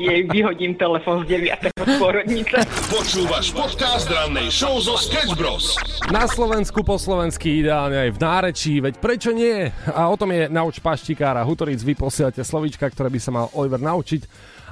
Jej 0.00 0.20
vyhodím 0.28 0.74
telefon 0.74 1.22
z 1.24 1.38
9. 1.38 1.70
z 1.70 1.92
porodnice. 1.96 2.56
Počúvaš 2.90 3.54
podcast 3.54 4.10
rannej 4.10 4.50
show 4.50 4.76
zo 4.82 4.98
Sketch 4.98 5.38
Bros. 5.38 5.78
Na 6.10 6.26
Slovensku 6.26 6.82
po 6.82 6.98
slovensky 6.98 7.62
ideálne 7.62 8.08
aj 8.08 8.10
v 8.16 8.18
nárečí, 8.18 8.74
veď 8.82 8.94
prečo 8.98 9.30
nie? 9.30 9.70
A 9.94 10.10
o 10.10 10.18
tom 10.18 10.34
je 10.34 10.50
Nauč 10.50 10.82
paštikára. 10.82 11.46
Hutoric, 11.46 11.78
vy 11.86 11.94
posielate 11.94 12.42
slovíčka, 12.42 12.89
ktoré 12.90 13.08
by 13.08 13.20
sa 13.22 13.30
mal 13.30 13.46
Oliver 13.54 13.80
naučiť. 13.80 14.22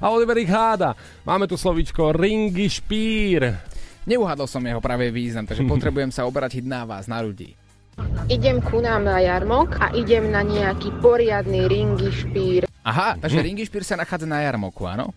A 0.03 0.15
Oliver 0.15 0.39
ich 0.39 0.51
háda. 0.51 0.95
Máme 1.27 1.51
tu 1.51 1.59
slovíčko 1.59 2.15
ringy 2.15 2.71
špír. 2.71 3.55
Neuhadol 4.09 4.47
som 4.47 4.63
jeho 4.65 4.81
pravý 4.81 5.11
význam, 5.11 5.47
takže 5.47 5.67
potrebujem 5.73 6.11
sa 6.11 6.27
obrátiť 6.27 6.63
na 6.67 6.83
vás, 6.87 7.07
na 7.11 7.19
ľudí. 7.23 7.55
Idem 8.31 8.63
ku 8.63 8.79
nám 8.79 9.11
na 9.11 9.19
jarmok 9.19 9.75
a 9.83 9.91
idem 9.91 10.31
na 10.31 10.47
nejaký 10.47 10.95
poriadny 11.03 11.67
ringy 11.67 12.11
špír. 12.15 12.63
Aha, 12.87 13.19
takže 13.19 13.43
ringy 13.43 13.67
špír 13.67 13.83
sa 13.83 13.99
nachádza 13.99 14.25
na 14.25 14.39
jarmoku, 14.47 14.87
áno? 14.87 15.11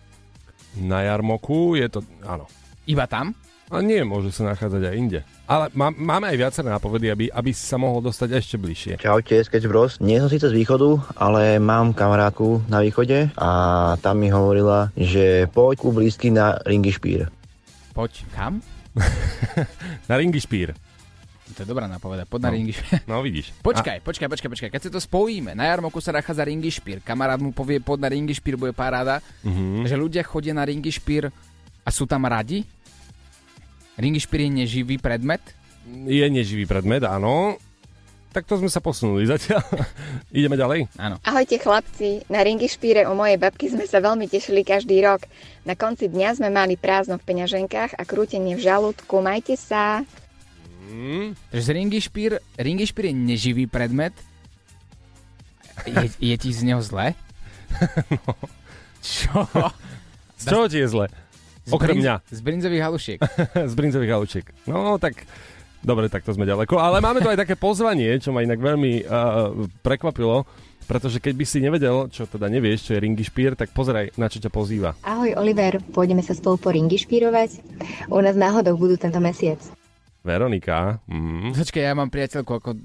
Na 0.74 1.06
jarmoku 1.06 1.78
je 1.78 1.86
to, 1.86 2.00
áno. 2.26 2.50
Iba 2.88 3.06
tam? 3.06 3.38
A 3.72 3.80
nie, 3.80 4.04
môže 4.04 4.28
sa 4.30 4.44
nachádzať 4.46 4.82
aj 4.84 4.94
inde. 4.94 5.20
Ale 5.46 5.72
má, 5.72 5.88
máme 5.88 6.28
aj 6.28 6.36
viaceré 6.36 6.68
nápovedy, 6.68 7.08
aby, 7.08 7.24
aby 7.26 7.50
si 7.50 7.64
sa 7.64 7.74
mohol 7.74 7.98
dostať 8.00 8.28
ešte 8.34 8.56
bližšie. 8.56 8.92
Čaute, 8.98 9.40
Sketch 9.40 9.64
Bros. 9.64 9.96
Nie 9.98 10.20
som 10.20 10.28
síce 10.28 10.44
z 10.44 10.52
východu, 10.52 11.00
ale 11.14 11.56
mám 11.56 11.90
kamarátku 11.90 12.60
na 12.66 12.78
východe 12.78 13.32
a 13.34 13.50
tam 13.96 14.16
mi 14.18 14.28
hovorila, 14.28 14.92
že 14.92 15.48
poď 15.48 15.74
ku 15.78 15.88
blízky 15.88 16.28
na 16.28 16.60
ringy 16.60 16.92
špír. 16.92 17.32
Poď 17.90 18.28
kam? 18.30 18.60
Na 20.04 20.14
ringy 20.14 20.36
špír. 20.36 20.76
To 21.52 21.58
je 21.58 21.66
dobrá 21.66 21.84
nápoveda, 21.84 22.24
pod 22.24 22.40
na 22.40 22.48
No. 22.48 22.54
ringy 22.54 22.72
špír. 22.72 23.00
No 23.04 23.20
vidíš. 23.20 23.52
Počkaj, 23.58 24.00
počkaj, 24.00 24.24
počkaj, 24.26 24.48
počkaj. 24.48 24.70
Keď 24.70 24.80
si 24.82 24.90
to 24.90 24.96
spojíme, 24.98 25.52
na 25.52 25.64
jarmoku 25.66 25.96
sa 25.96 26.08
nachádza 26.10 26.44
ringy 26.44 26.68
špír. 26.68 27.00
Kamarát 27.00 27.36
mu 27.36 27.52
povie, 27.52 27.76
pod 27.76 27.96
na 27.96 28.08
ringy 28.08 28.32
špír 28.32 28.54
bude 28.54 28.72
paráda. 28.72 29.20
Mhm. 29.42 29.84
Že 29.84 29.96
ľudia 29.98 30.22
chodia 30.22 30.52
na 30.52 30.60
ringy 30.62 30.88
špír 30.88 31.28
a 31.80 31.88
sú 31.88 32.04
tam 32.04 32.24
radi. 32.24 32.64
Špír 33.98 34.40
je 34.48 34.50
neživý 34.64 34.96
predmet. 34.96 35.42
Je 36.06 36.24
neživý 36.24 36.64
predmet, 36.64 37.04
áno. 37.04 37.58
Tak 38.32 38.48
to 38.48 38.56
sme 38.56 38.72
sa 38.72 38.80
posunuli 38.80 39.28
zatiaľ. 39.28 39.60
Ideme 40.32 40.56
ďalej. 40.56 40.88
Áno. 40.96 41.20
Ahojte 41.20 41.60
chlapci, 41.60 42.24
na 42.32 42.40
ringy 42.40 42.64
špíre 42.64 43.04
u 43.04 43.12
mojej 43.12 43.36
babky 43.36 43.68
sme 43.68 43.84
sa 43.84 44.00
veľmi 44.00 44.24
tešili 44.24 44.64
každý 44.64 45.04
rok. 45.04 45.28
Na 45.68 45.76
konci 45.76 46.08
dňa 46.08 46.40
sme 46.40 46.48
mali 46.48 46.80
prázdno 46.80 47.20
v 47.20 47.28
peňaženkách 47.28 48.00
a 48.00 48.02
krútenie 48.08 48.56
v 48.56 48.64
žalúdku. 48.64 49.20
Majte 49.20 49.60
sa. 49.60 50.00
Mm. 50.88 51.36
Takže 51.52 51.70
ringy 51.76 52.00
špír, 52.00 52.40
ringy 52.56 52.88
špír 52.88 53.12
je 53.12 53.14
neživý 53.14 53.64
predmet. 53.68 54.16
Je, 55.84 56.08
je 56.32 56.36
ti 56.40 56.50
z 56.56 56.64
neho 56.64 56.80
zle? 56.80 57.12
Čo? 59.04 59.44
Z 60.42 60.50
čoho 60.50 60.66
ti 60.66 60.82
je 60.82 60.88
zle? 60.90 61.06
Okrem 61.70 62.00
brinz- 62.00 62.02
mňa. 62.02 62.14
Z 62.26 62.40
brinzových 62.42 62.82
halušiek. 62.82 63.18
Z 63.70 63.74
brinzových 63.78 64.12
halučiek. 64.12 64.46
No 64.66 64.98
tak... 64.98 65.22
Dobre, 65.82 66.06
tak 66.06 66.22
to 66.22 66.30
sme 66.30 66.46
ďaleko. 66.46 66.78
Ale 66.78 67.02
máme 67.02 67.18
tu 67.18 67.26
aj 67.26 67.42
také 67.42 67.58
pozvanie, 67.58 68.14
čo 68.22 68.30
ma 68.30 68.46
inak 68.46 68.62
veľmi 68.62 69.02
uh, 69.02 69.66
prekvapilo. 69.82 70.46
Pretože 70.86 71.18
keď 71.18 71.34
by 71.38 71.44
si 71.46 71.58
nevedel, 71.62 72.06
čo 72.10 72.26
teda 72.26 72.46
nevieš, 72.46 72.86
čo 72.86 72.90
je 72.94 73.02
ringy 73.02 73.22
špír, 73.22 73.54
tak 73.58 73.74
pozeraj, 73.74 74.14
na 74.14 74.30
čo 74.30 74.38
ťa 74.38 74.50
pozýva. 74.50 74.94
Ahoj 75.02 75.34
Oliver, 75.38 75.82
pôjdeme 75.94 76.22
sa 76.22 76.34
spolu 76.38 76.58
po 76.58 76.70
ringy 76.70 76.98
špírovať? 76.98 77.62
U 78.10 78.18
nás 78.22 78.38
náhodou 78.38 78.78
budú 78.78 78.94
tento 78.94 79.18
mesiac. 79.18 79.58
Veronika. 80.22 81.02
Mm. 81.10 81.54
Počkaj, 81.54 81.82
ja 81.82 81.94
mám 81.98 82.10
priateľku 82.10 82.52
ako... 82.62 82.78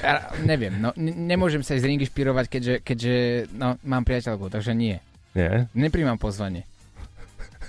Ja, 0.00 0.32
neviem, 0.44 0.80
no 0.80 0.96
ne- 0.96 1.12
nemôžem 1.12 1.60
sa 1.60 1.76
ísť 1.76 1.88
ringy 1.88 2.04
špírovať, 2.08 2.46
keďže, 2.48 2.74
keďže 2.80 3.14
no, 3.52 3.76
mám 3.84 4.04
priateľku, 4.04 4.48
takže 4.48 4.72
nie. 4.72 4.96
Nie? 5.36 5.68
Nepríjmam 5.76 6.16
pozvanie. 6.16 6.64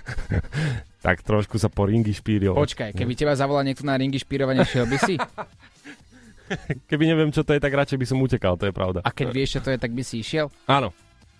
Tak 0.99 1.23
trošku 1.23 1.55
sa 1.55 1.71
po 1.71 1.87
ringy 1.87 2.11
špíril. 2.11 2.51
Počkaj, 2.51 2.91
keby 2.91 3.15
teba 3.15 3.31
zavolal 3.31 3.63
niekto 3.63 3.87
na 3.87 3.95
ringy 3.95 4.19
špírovanie, 4.19 4.67
šiel 4.67 4.83
by 4.83 4.99
si? 4.99 5.15
Keby 6.89 7.05
neviem, 7.05 7.29
čo 7.29 7.45
to 7.45 7.53
je, 7.53 7.61
tak 7.61 7.71
radšej 7.71 7.97
by 8.01 8.05
som 8.09 8.17
utekal, 8.19 8.57
to 8.57 8.67
je 8.67 8.73
pravda. 8.73 9.05
A 9.05 9.13
keď 9.13 9.27
vieš, 9.29 9.49
čo 9.57 9.61
to 9.61 9.69
je, 9.69 9.77
tak 9.77 9.93
by 9.93 10.01
si 10.01 10.19
išiel? 10.19 10.49
Áno. 10.65 10.89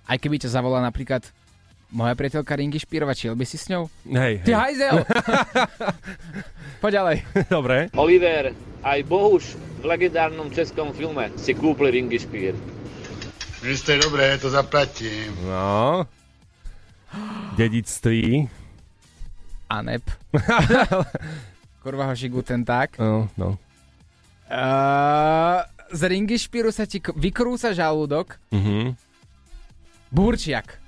Aj 0.06 0.16
keby 0.22 0.38
ťa 0.38 0.54
zavolala 0.54 0.86
napríklad 0.86 1.26
moja 1.90 2.14
priateľka 2.14 2.54
ringy 2.54 2.78
špírovať, 2.78 3.16
šiel 3.18 3.36
by 3.36 3.46
si 3.50 3.58
s 3.58 3.74
ňou? 3.74 3.90
Hej, 4.06 4.46
Ty 4.46 4.52
hej. 4.54 4.58
hajzel! 4.62 4.96
Poď 6.86 6.92
ďalej. 7.02 7.18
Dobre. 7.50 7.78
Oliver, 7.98 8.54
aj 8.86 9.00
Bohuš 9.10 9.58
v 9.82 9.86
legendárnom 9.90 10.54
českom 10.54 10.94
filme 10.94 11.34
si 11.36 11.58
kúpli 11.58 11.90
ringy 11.90 12.22
špír. 12.22 12.54
Vy 13.66 13.74
ste 13.76 14.00
dobré, 14.00 14.38
to 14.38 14.48
zaplatím. 14.54 15.34
No. 15.50 16.06
Dedictví. 17.60 18.59
Anep. 19.70 20.04
Kurva 21.84 22.06
hoši 22.06 22.28
guten 22.28 22.66
tak. 22.66 22.98
No, 22.98 23.30
no. 23.36 23.56
Uh, 24.50 25.62
z 25.90 26.02
ringy 26.04 26.36
špíru 26.36 26.70
sa 26.70 26.84
ti 26.84 26.98
k- 26.98 27.14
vykrúca 27.14 27.70
žalúdok. 27.70 28.42
Mhm. 28.50 28.98
Burčiak. 30.10 30.82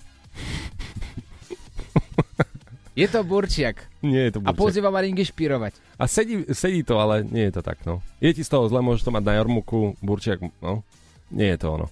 Je 2.92 3.08
to 3.08 3.24
burčiak. 3.24 3.88
Nie 4.02 4.28
je 4.28 4.32
to 4.36 4.40
A 4.42 4.52
burček. 4.52 4.60
pozýva 4.60 4.90
ma 4.90 5.00
ringy 5.00 5.24
špírovať. 5.24 5.80
A 5.96 6.04
sedí, 6.06 6.44
sedí 6.52 6.84
to, 6.84 7.00
ale 7.00 7.24
nie 7.24 7.48
je 7.48 7.54
to 7.54 7.62
tak, 7.62 7.80
no. 7.86 8.04
Je 8.18 8.34
ti 8.34 8.44
z 8.44 8.50
toho 8.50 8.68
zle, 8.68 8.82
môžeš 8.82 9.06
to 9.06 9.12
mať 9.12 9.24
na 9.24 9.34
jarmuku, 9.38 9.96
burčiak, 10.02 10.44
no. 10.60 10.84
Nie 11.30 11.56
je 11.56 11.60
to 11.60 11.68
ono. 11.72 11.88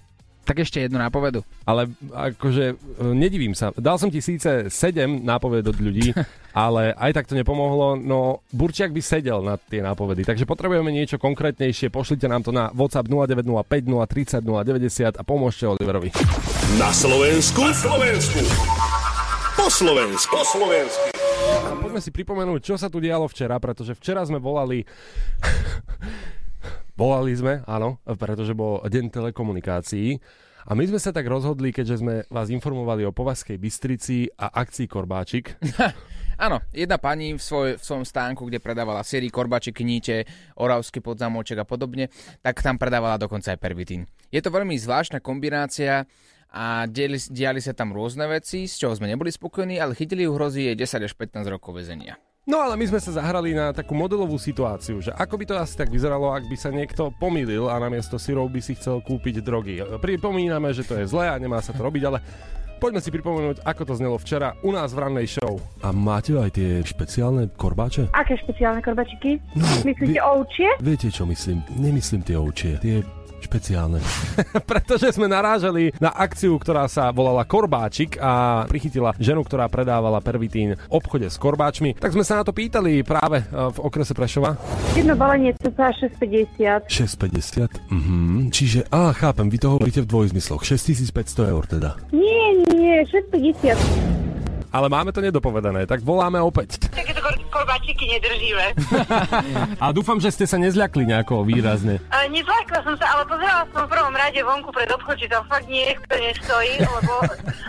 Tak 0.50 0.66
ešte 0.66 0.82
jednu 0.82 0.98
nápovedu. 0.98 1.46
Ale 1.62 1.86
akože 2.10 2.74
e, 2.74 3.04
nedivím 3.14 3.54
sa. 3.54 3.70
Dal 3.78 4.02
som 4.02 4.10
ti 4.10 4.18
síce 4.18 4.66
7 4.66 5.22
nápoved 5.22 5.62
od 5.62 5.78
ľudí, 5.78 6.10
ale 6.66 6.90
aj 6.98 7.22
tak 7.22 7.30
to 7.30 7.38
nepomohlo. 7.38 7.94
No, 7.94 8.42
Burčiak 8.50 8.90
by 8.90 8.98
sedel 8.98 9.46
na 9.46 9.54
tie 9.54 9.78
nápovedy. 9.78 10.26
Takže 10.26 10.50
potrebujeme 10.50 10.90
niečo 10.90 11.22
konkrétnejšie. 11.22 11.94
Pošlite 11.94 12.26
nám 12.26 12.42
to 12.42 12.50
na 12.50 12.66
WhatsApp 12.74 13.06
0905 13.06 14.42
030 14.42 14.42
090 14.42 15.14
a 15.14 15.22
pomôžte 15.22 15.70
Oliverovi. 15.70 16.10
Na 16.82 16.90
Slovensku. 16.90 17.62
Na 17.62 17.70
Slovensku. 17.70 18.42
Po 19.54 19.70
Slovensku. 19.70 20.34
Po 20.34 20.42
Slovensku. 20.42 21.06
Poďme 21.78 22.02
si 22.02 22.10
pripomenúť, 22.10 22.58
čo 22.58 22.74
sa 22.74 22.90
tu 22.90 22.98
dialo 22.98 23.30
včera, 23.30 23.54
pretože 23.62 23.94
včera 23.94 24.26
sme 24.26 24.42
volali... 24.42 24.82
volali 27.00 27.32
sme, 27.32 27.64
áno, 27.64 27.96
pretože 28.04 28.52
bol 28.52 28.84
deň 28.84 29.08
telekomunikácií. 29.08 30.20
A 30.68 30.76
my 30.76 30.84
sme 30.84 31.00
sa 31.00 31.08
tak 31.08 31.24
rozhodli, 31.24 31.72
keďže 31.72 32.04
sme 32.04 32.14
vás 32.28 32.52
informovali 32.52 33.08
o 33.08 33.16
Považskej 33.16 33.56
Bystrici 33.56 34.28
a 34.36 34.52
akcii 34.60 34.84
Korbáčik. 34.84 35.56
Áno, 36.40 36.60
jedna 36.72 36.96
pani 36.96 37.36
v, 37.36 37.40
svoj, 37.40 37.68
v 37.76 37.84
svojom 37.84 38.04
stánku, 38.04 38.48
kde 38.48 38.64
predávala 38.64 39.04
sérii 39.04 39.28
Korbači, 39.28 39.76
Kníte, 39.76 40.24
Oravský 40.56 41.04
podzámoček 41.04 41.60
a 41.60 41.68
podobne, 41.68 42.08
tak 42.40 42.64
tam 42.64 42.80
predávala 42.80 43.20
dokonca 43.20 43.52
aj 43.52 43.60
pervitín. 43.60 44.08
Je 44.32 44.40
to 44.40 44.48
veľmi 44.48 44.72
zvláštna 44.72 45.20
kombinácia 45.20 46.08
a 46.48 46.88
diali, 46.88 47.20
diali 47.28 47.60
sa 47.60 47.76
tam 47.76 47.92
rôzne 47.92 48.24
veci, 48.24 48.64
z 48.64 48.72
čoho 48.72 48.96
sme 48.96 49.12
neboli 49.12 49.28
spokojní, 49.28 49.76
ale 49.76 49.92
chytili 49.92 50.24
ju 50.24 50.32
hrozí 50.32 50.72
jej 50.72 50.76
10 50.80 51.08
až 51.08 51.12
15 51.12 51.44
rokov 51.44 51.76
väzenia. 51.76 52.16
No 52.48 52.56
ale 52.64 52.72
my 52.80 52.88
sme 52.88 52.96
sa 52.96 53.12
zahrali 53.12 53.52
na 53.52 53.68
takú 53.68 53.92
modelovú 53.92 54.40
situáciu, 54.40 55.04
že 55.04 55.12
ako 55.12 55.34
by 55.36 55.44
to 55.44 55.54
asi 55.60 55.76
tak 55.76 55.92
vyzeralo, 55.92 56.32
ak 56.32 56.48
by 56.48 56.56
sa 56.56 56.72
niekto 56.72 57.12
pomýlil 57.20 57.68
a 57.68 57.76
namiesto 57.76 58.16
syrov 58.16 58.48
by 58.48 58.64
si 58.64 58.72
chcel 58.80 59.04
kúpiť 59.04 59.44
drogy. 59.44 59.84
Pripomíname, 60.00 60.72
že 60.72 60.88
to 60.88 60.96
je 60.96 61.04
zlé 61.04 61.28
a 61.28 61.36
nemá 61.36 61.60
sa 61.60 61.76
to 61.76 61.84
robiť, 61.84 62.02
ale 62.08 62.18
Poďme 62.80 63.04
si 63.04 63.12
pripomenúť, 63.12 63.60
ako 63.60 63.82
to 63.84 63.94
znelo 64.00 64.16
včera 64.16 64.56
u 64.64 64.72
nás 64.72 64.96
v 64.96 65.04
rannej 65.04 65.28
show. 65.28 65.60
A 65.84 65.92
máte 65.92 66.32
aj 66.32 66.56
tie 66.56 66.80
špeciálne 66.80 67.52
korbáče? 67.52 68.08
Aké 68.16 68.40
špeciálne 68.40 68.80
korbačiky? 68.80 69.36
No, 69.52 69.68
Myslíte 69.84 70.16
vy- 70.16 70.24
ovčie? 70.24 70.68
Viete, 70.80 71.12
čo 71.12 71.28
myslím? 71.28 71.60
Nemyslím 71.76 72.24
tie 72.24 72.40
ovčie, 72.40 72.80
tie 72.80 73.04
špeciálne. 73.42 73.98
Pretože 74.70 75.10
sme 75.10 75.26
narážali 75.26 75.90
na 75.98 76.12
akciu, 76.12 76.56
ktorá 76.60 76.86
sa 76.86 77.10
volala 77.10 77.48
Korbáčik 77.48 78.20
a 78.20 78.64
prichytila 78.68 79.16
ženu, 79.18 79.42
ktorá 79.42 79.66
predávala 79.66 80.22
pervitín 80.22 80.76
v 80.76 80.88
obchode 80.92 81.26
s 81.26 81.40
korbáčmi. 81.40 81.98
Tak 81.98 82.14
sme 82.14 82.22
sa 82.22 82.40
na 82.40 82.44
to 82.46 82.54
pýtali 82.54 83.02
práve 83.02 83.42
e, 83.42 83.44
v 83.50 83.78
okrese 83.82 84.14
Prešova. 84.14 84.54
Jedno 84.94 85.18
balenie 85.18 85.56
cca 85.58 85.90
6,50. 85.90 86.86
6,50? 86.86 87.90
Mhm. 87.90 88.52
Čiže, 88.54 88.86
á, 88.92 89.10
chápem, 89.16 89.50
vy 89.50 89.58
to 89.58 89.68
hovoríte 89.74 90.00
v 90.04 90.10
dvojzmysloch. 90.10 90.62
6500 90.62 91.50
eur 91.50 91.64
teda. 91.66 91.90
Nie, 92.14 92.62
nie, 92.70 93.02
6,50. 93.08 94.20
Ale 94.70 94.86
máme 94.86 95.10
to 95.10 95.18
nedopovedané, 95.18 95.82
tak 95.82 95.98
voláme 96.06 96.38
opäť. 96.38 96.78
Takéto 96.94 97.09
kor- 97.30 97.60
korbáčiky 97.60 98.04
nedržíme. 98.18 98.66
A 99.84 99.94
dúfam, 99.94 100.18
že 100.18 100.34
ste 100.34 100.44
sa 100.48 100.58
nezľakli 100.58 101.06
nejako 101.06 101.46
výrazne. 101.46 102.02
A 102.10 102.26
nezlákla 102.26 102.80
som 102.82 102.94
sa, 102.98 103.06
ale 103.14 103.22
pozerala 103.28 103.64
som 103.70 103.86
v 103.86 103.92
prvom 103.94 104.14
rade 104.16 104.40
vonku 104.42 104.70
pred 104.74 104.88
obchod, 104.90 105.16
či 105.20 105.26
tam 105.30 105.46
fakt 105.46 105.68
niekto 105.70 106.14
nestojí, 106.16 106.82
lebo 106.82 107.14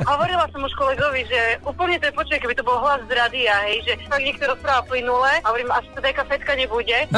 hovorila 0.07 0.45
som 0.49 0.61
už 0.63 0.73
kolegovi, 0.73 1.21
že 1.29 1.41
úplne 1.61 1.99
to 2.01 2.09
je 2.09 2.13
počuť, 2.17 2.37
keby 2.41 2.55
to 2.57 2.65
bol 2.65 2.81
hlas 2.81 3.03
z 3.05 3.11
radia, 3.13 3.55
hej, 3.69 3.77
že 3.85 3.91
fakt 4.09 4.23
niekto 4.23 4.49
rozpráva 4.49 4.81
plynule 4.87 5.33
a 5.43 5.47
hovorím, 5.47 5.69
až 5.69 5.85
to 5.93 5.99
taká 6.01 6.23
fetka 6.25 6.53
nebude. 6.57 6.97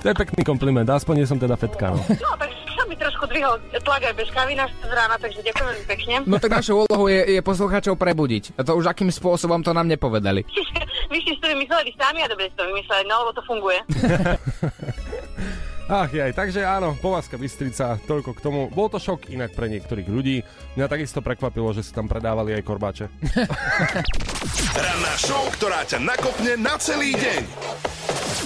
To 0.00 0.06
je 0.08 0.16
pekný 0.16 0.42
kompliment, 0.44 0.88
aspoň 0.88 1.14
nie 1.22 1.26
som 1.28 1.36
teda 1.36 1.56
fetka. 1.60 1.92
No. 1.92 2.00
No, 2.00 2.30
tak 2.40 2.50
mi 2.90 2.98
trošku 2.98 3.22
dvihol 3.30 3.54
tlak 3.86 4.02
aj 4.10 4.14
bez 4.18 4.28
kávy 4.34 4.58
z 4.58 4.90
rána, 4.90 5.14
takže 5.14 5.46
ďakujem 5.46 5.66
veľmi 5.70 5.86
pekne. 5.86 6.14
No 6.26 6.42
tak 6.42 6.58
našou 6.58 6.82
úlohou 6.90 7.06
je, 7.06 7.38
je 7.38 7.40
poslucháčov 7.40 7.94
prebudiť. 7.94 8.58
A 8.58 8.66
to 8.66 8.74
už 8.74 8.90
akým 8.90 9.14
spôsobom 9.14 9.62
to 9.62 9.70
nám 9.70 9.86
nepovedali. 9.86 10.42
Vy 11.14 11.18
ste 11.22 11.38
si 11.38 11.40
to 11.42 11.46
vymysleli 11.54 11.94
sami 11.94 12.26
a 12.26 12.28
dobre 12.30 12.50
ste 12.50 12.58
to 12.58 12.66
vymysleli, 12.66 13.04
no 13.06 13.14
lebo 13.22 13.30
to 13.30 13.42
funguje. 13.46 13.78
Ach 15.90 16.06
jaj, 16.06 16.30
takže 16.38 16.62
áno, 16.62 16.94
Povazka 16.94 17.34
Bystrica, 17.34 17.98
toľko 18.06 18.38
k 18.38 18.40
tomu. 18.46 18.70
Bol 18.70 18.86
to 18.86 19.02
šok 19.02 19.26
inak 19.34 19.58
pre 19.58 19.66
niektorých 19.66 20.06
ľudí. 20.06 20.38
Mňa 20.78 20.86
takisto 20.86 21.18
prekvapilo, 21.18 21.74
že 21.74 21.82
si 21.82 21.90
tam 21.90 22.06
predávali 22.06 22.54
aj 22.54 22.62
korbáče. 22.62 23.10
Ranná 24.86 25.14
show, 25.18 25.50
ktorá 25.50 25.82
ťa 25.82 25.98
nakopne 25.98 26.54
na 26.62 26.78
celý 26.78 27.18
deň. 27.18 27.42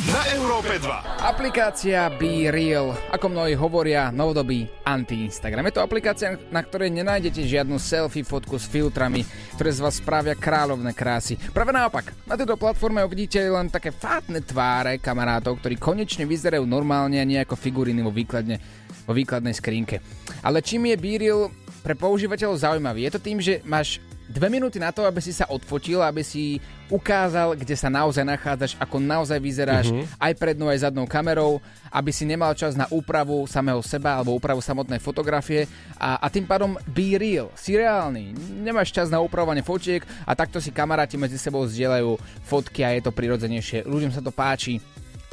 Na 0.04 0.20
Európe 0.36 0.74
2. 0.76 1.22
Aplikácia 1.24 2.10
Be 2.12 2.52
Real, 2.52 2.92
ako 3.08 3.30
mnohí 3.30 3.56
hovoria, 3.56 4.12
novodobý 4.12 4.68
anti-Instagram. 4.84 5.70
Je 5.70 5.74
to 5.78 5.86
aplikácia, 5.86 6.34
na 6.52 6.60
ktorej 6.60 6.92
nenájdete 6.92 7.40
žiadnu 7.40 7.80
selfie 7.80 8.20
fotku 8.20 8.60
s 8.60 8.68
filtrami, 8.68 9.24
ktoré 9.56 9.70
z 9.72 9.80
vás 9.80 10.02
spravia 10.02 10.36
kráľovné 10.36 10.92
krásy. 10.92 11.40
Práve 11.54 11.72
naopak, 11.72 12.12
na 12.28 12.36
tejto 12.36 12.58
platforme 12.60 13.00
uvidíte 13.00 13.38
len 13.38 13.72
také 13.72 13.94
fátne 13.94 14.44
tváre 14.44 15.00
kamarátov, 15.00 15.62
ktorí 15.62 15.80
konečne 15.80 16.28
vyzerajú 16.28 16.68
normálne 16.68 17.16
a 17.16 17.24
nie 17.24 17.33
ako 17.40 17.56
figuriny 17.56 18.00
vo, 18.00 18.14
výkladne, 18.14 18.60
vo 19.02 19.12
výkladnej 19.12 19.52
skrinke. 19.52 19.98
Ale 20.40 20.62
čím 20.62 20.86
je 20.86 20.96
Be 20.96 21.18
Real 21.18 21.50
pre 21.82 21.98
používateľov 21.98 22.60
zaujímavý? 22.60 23.02
Je 23.02 23.12
to 23.12 23.20
tým, 23.20 23.38
že 23.42 23.58
máš 23.64 23.98
dve 24.24 24.48
minúty 24.48 24.80
na 24.80 24.88
to, 24.88 25.04
aby 25.04 25.20
si 25.20 25.36
sa 25.36 25.44
odfotil, 25.52 26.00
aby 26.00 26.24
si 26.24 26.56
ukázal, 26.88 27.52
kde 27.60 27.76
sa 27.76 27.92
naozaj 27.92 28.24
nachádzaš, 28.24 28.72
ako 28.80 28.96
naozaj 28.96 29.36
vyzeráš, 29.36 29.92
Mhm. 29.92 30.04
aj 30.16 30.32
prednou, 30.40 30.72
aj 30.72 30.80
zadnou 30.80 31.04
kamerou, 31.04 31.60
aby 31.92 32.08
si 32.08 32.24
nemal 32.24 32.56
čas 32.56 32.72
na 32.72 32.88
úpravu 32.88 33.44
samého 33.44 33.84
seba 33.84 34.16
alebo 34.16 34.32
úpravu 34.32 34.64
samotnej 34.64 34.96
fotografie 34.96 35.68
a, 36.00 36.16
a 36.16 36.32
tým 36.32 36.48
pádom 36.48 36.72
be 36.88 37.20
real, 37.20 37.52
si 37.52 37.76
reálny. 37.76 38.32
Nemáš 38.64 38.96
čas 38.96 39.12
na 39.12 39.20
upravovanie 39.20 39.60
fotiek 39.60 40.00
a 40.24 40.32
takto 40.32 40.56
si 40.56 40.72
kamaráti 40.72 41.20
medzi 41.20 41.36
sebou 41.36 41.60
zdieľajú 41.68 42.16
fotky 42.48 42.80
a 42.80 42.96
je 42.96 43.04
to 43.04 43.12
prirodzenejšie. 43.12 43.84
Ľuďom 43.84 44.08
sa 44.08 44.24
to 44.24 44.32
páči. 44.32 44.80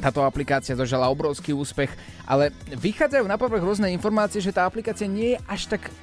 Táto 0.02 0.26
aplikácia 0.26 0.74
zažala 0.74 1.06
obrovský 1.06 1.54
úspech, 1.54 1.94
ale 2.26 2.50
vychádzajú 2.74 3.22
na 3.22 3.38
povrch 3.38 3.62
rôzne 3.62 3.94
informácie, 3.94 4.42
že 4.42 4.50
tá 4.50 4.66
aplikácia 4.66 5.06
nie 5.06 5.34
je 5.34 5.42
až 5.46 5.70
tak 5.70 5.94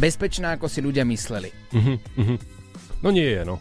bezpečná, 0.00 0.56
ako 0.56 0.66
si 0.72 0.80
ľudia 0.80 1.04
mysleli. 1.04 1.52
Mhm, 1.76 1.94
mhm. 2.16 2.36
No 3.04 3.12
nie 3.12 3.28
je, 3.28 3.44
no. 3.44 3.60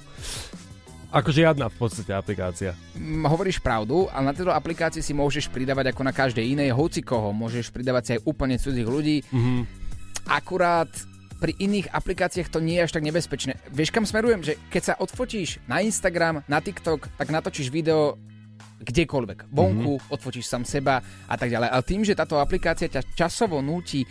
Ako 1.13 1.29
žiadna 1.29 1.69
v 1.69 1.77
podstate 1.77 2.09
aplikácia. 2.15 2.73
Mm, 2.97 3.29
hovoríš 3.29 3.61
pravdu, 3.61 4.09
ale 4.09 4.31
na 4.31 4.33
tejto 4.33 4.49
aplikácii 4.49 5.03
si 5.03 5.13
môžeš 5.13 5.51
pridávať 5.51 5.93
ako 5.93 6.01
na 6.01 6.15
každej 6.15 6.41
inej, 6.41 6.73
hoci 6.73 7.05
koho. 7.05 7.29
Môžeš 7.29 7.69
pridávať 7.69 8.03
si 8.07 8.11
aj 8.17 8.25
úplne 8.25 8.57
cudzích 8.57 8.87
ľudí. 8.87 9.21
Mhm. 9.29 9.67
Akurát 10.25 10.89
pri 11.37 11.53
iných 11.59 11.91
aplikáciách 11.91 12.47
to 12.47 12.63
nie 12.63 12.79
je 12.79 12.87
až 12.87 12.95
tak 12.95 13.03
nebezpečné. 13.03 13.59
Vieš 13.67 13.91
kam 13.91 14.07
smerujem? 14.07 14.41
Že 14.41 14.53
keď 14.71 14.81
sa 14.81 14.93
odfotíš 14.95 15.59
na 15.67 15.83
Instagram, 15.83 16.39
na 16.47 16.63
TikTok, 16.63 17.11
tak 17.19 17.27
natočíš 17.29 17.67
video 17.67 18.15
kdekoľvek. 18.83 19.49
Vonku, 19.49 19.93
mm-hmm. 19.97 20.13
odfotíš 20.13 20.51
sám 20.51 20.67
seba 20.67 20.99
a 21.27 21.35
tak 21.39 21.49
ďalej. 21.49 21.71
Ale 21.71 21.83
tým, 21.87 22.01
že 22.03 22.17
táto 22.17 22.37
aplikácia 22.37 22.91
ťa 22.91 23.15
časovo 23.15 23.63
núti 23.63 24.03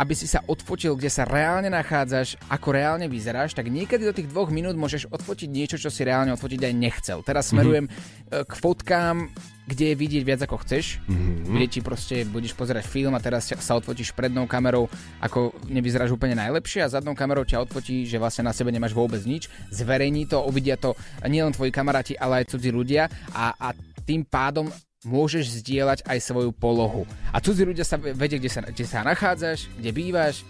aby 0.00 0.16
si 0.16 0.24
sa 0.24 0.40
odfotil, 0.48 0.96
kde 0.96 1.12
sa 1.12 1.28
reálne 1.28 1.68
nachádzaš, 1.68 2.40
ako 2.48 2.72
reálne 2.72 3.04
vyzeráš, 3.04 3.52
tak 3.52 3.68
niekedy 3.68 4.08
do 4.08 4.16
tých 4.16 4.32
dvoch 4.32 4.48
minút 4.48 4.72
môžeš 4.72 5.12
odfotiť 5.12 5.48
niečo, 5.52 5.76
čo 5.76 5.92
si 5.92 6.08
reálne 6.08 6.32
odfotiť 6.32 6.56
aj 6.56 6.72
nechcel. 6.72 7.18
Teraz 7.20 7.52
smerujem 7.52 7.84
mm-hmm. 7.84 8.48
k 8.48 8.52
fotkám, 8.56 9.28
kde 9.68 9.92
je 9.92 10.00
vidieť 10.00 10.22
viac 10.24 10.40
ako 10.48 10.56
chceš, 10.64 11.04
mm-hmm. 11.04 11.52
kde 11.52 11.66
ti 11.68 11.80
proste 11.84 12.16
budeš 12.24 12.56
pozerať 12.56 12.88
film 12.88 13.12
a 13.12 13.20
teraz 13.20 13.52
sa 13.52 13.76
odfotíš 13.76 14.16
prednou 14.16 14.48
kamerou, 14.48 14.88
ako 15.20 15.52
nevyzeráš 15.68 16.16
úplne 16.16 16.34
najlepšie 16.34 16.80
a 16.80 16.88
zadnou 16.88 17.12
kamerou 17.12 17.44
ťa 17.44 17.68
odfotí, 17.68 18.08
že 18.08 18.16
vlastne 18.16 18.48
na 18.48 18.56
sebe 18.56 18.72
nemáš 18.72 18.96
vôbec 18.96 19.20
nič. 19.28 19.52
Zverejní 19.68 20.26
to, 20.26 20.40
uvidia 20.42 20.80
to 20.80 20.96
nielen 21.28 21.52
tvoji 21.52 21.70
kamaráti, 21.70 22.16
ale 22.16 22.42
aj 22.42 22.56
cudzí 22.56 22.72
ľudia 22.72 23.06
a, 23.36 23.52
a 23.52 23.68
tým 24.02 24.24
pádom 24.26 24.68
môžeš 25.04 25.64
zdieľať 25.64 26.04
aj 26.04 26.18
svoju 26.20 26.52
polohu. 26.52 27.08
A 27.32 27.40
cudzí 27.40 27.64
ľudia 27.64 27.88
sa 27.88 27.96
vedia, 27.96 28.36
kde 28.36 28.50
sa, 28.52 28.60
kde 28.60 28.84
sa 28.84 29.00
nachádzaš, 29.00 29.72
kde 29.80 29.90
bývaš, 29.96 30.44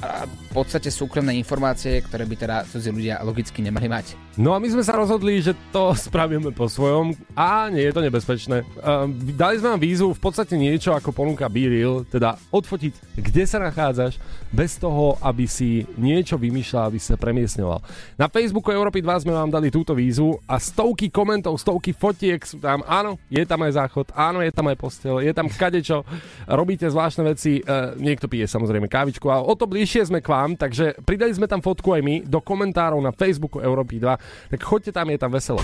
a 0.00 0.24
v 0.24 0.48
podstate 0.56 0.88
súkromné 0.88 1.36
informácie, 1.36 2.00
ktoré 2.00 2.24
by 2.24 2.36
teda 2.40 2.56
cudzí 2.64 2.88
ľudia 2.88 3.20
logicky 3.20 3.60
nemali 3.60 3.84
mať. 3.84 4.16
No 4.38 4.54
a 4.54 4.62
my 4.62 4.70
sme 4.70 4.86
sa 4.86 4.94
rozhodli, 4.94 5.42
že 5.42 5.58
to 5.74 5.90
spravíme 6.06 6.54
po 6.54 6.70
svojom 6.70 7.18
a 7.34 7.66
nie 7.66 7.82
je 7.82 7.94
to 7.94 8.04
nebezpečné. 8.06 8.62
Uh, 8.78 9.10
dali 9.34 9.58
sme 9.58 9.74
vám 9.74 9.82
výzvu 9.82 10.14
v 10.14 10.22
podstate 10.22 10.54
niečo 10.54 10.94
ako 10.94 11.10
ponúka 11.10 11.50
Be 11.50 11.66
Real, 11.66 12.06
teda 12.06 12.38
odfotiť, 12.54 13.18
kde 13.18 13.42
sa 13.42 13.58
nachádzaš, 13.58 14.22
bez 14.54 14.78
toho, 14.78 15.18
aby 15.18 15.50
si 15.50 15.82
niečo 15.98 16.38
vymýšľal, 16.38 16.94
aby 16.94 16.98
sa 17.02 17.18
premiesňoval. 17.18 17.82
Na 18.14 18.30
Facebooku 18.30 18.70
Európy 18.70 19.02
2 19.02 19.26
sme 19.26 19.34
vám 19.34 19.50
dali 19.50 19.66
túto 19.66 19.98
výzvu 19.98 20.38
a 20.46 20.62
stovky 20.62 21.10
komentov, 21.10 21.58
stovky 21.58 21.90
fotiek 21.90 22.38
sú 22.46 22.62
tam. 22.62 22.86
Áno, 22.86 23.18
je 23.30 23.42
tam 23.42 23.66
aj 23.66 23.82
záchod, 23.82 24.14
áno, 24.14 24.46
je 24.46 24.52
tam 24.54 24.70
aj 24.70 24.78
postel, 24.78 25.26
je 25.26 25.34
tam 25.34 25.50
kadečo, 25.50 26.06
robíte 26.46 26.86
zvláštne 26.86 27.34
veci, 27.34 27.58
uh, 27.66 27.98
niekto 27.98 28.30
pije 28.30 28.46
samozrejme 28.46 28.86
kávičku 28.86 29.26
a 29.26 29.42
o 29.42 29.54
to 29.58 29.66
bližšie 29.66 30.06
sme 30.06 30.22
k 30.22 30.30
vám, 30.30 30.54
takže 30.54 31.02
pridali 31.02 31.34
sme 31.34 31.50
tam 31.50 31.58
fotku 31.58 31.98
aj 31.98 32.02
my 32.02 32.14
do 32.26 32.38
komentárov 32.38 33.02
na 33.02 33.10
Facebooku 33.10 33.58
Európy 33.58 33.98
2, 33.98 34.19
tak 34.50 34.60
choďte 34.62 34.92
tam, 34.92 35.06
je 35.10 35.18
tam 35.18 35.30
veselo. 35.32 35.60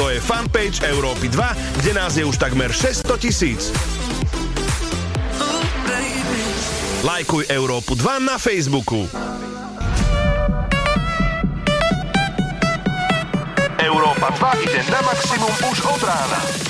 To 0.00 0.08
je 0.08 0.16
fanpage 0.16 0.80
Európy 0.80 1.28
2, 1.28 1.84
kde 1.84 1.92
nás 1.92 2.16
je 2.16 2.24
už 2.24 2.40
takmer 2.40 2.72
600 2.72 3.20
tisíc. 3.20 3.68
Lajkuj 7.00 7.48
Európu 7.48 7.96
2 7.96 8.20
na 8.24 8.36
Facebooku. 8.36 9.08
Európa 13.80 14.28
2 14.56 14.64
ide 14.68 14.80
na 14.92 15.00
maximum 15.04 15.52
už 15.68 15.78
od 15.84 16.00
rána. 16.04 16.69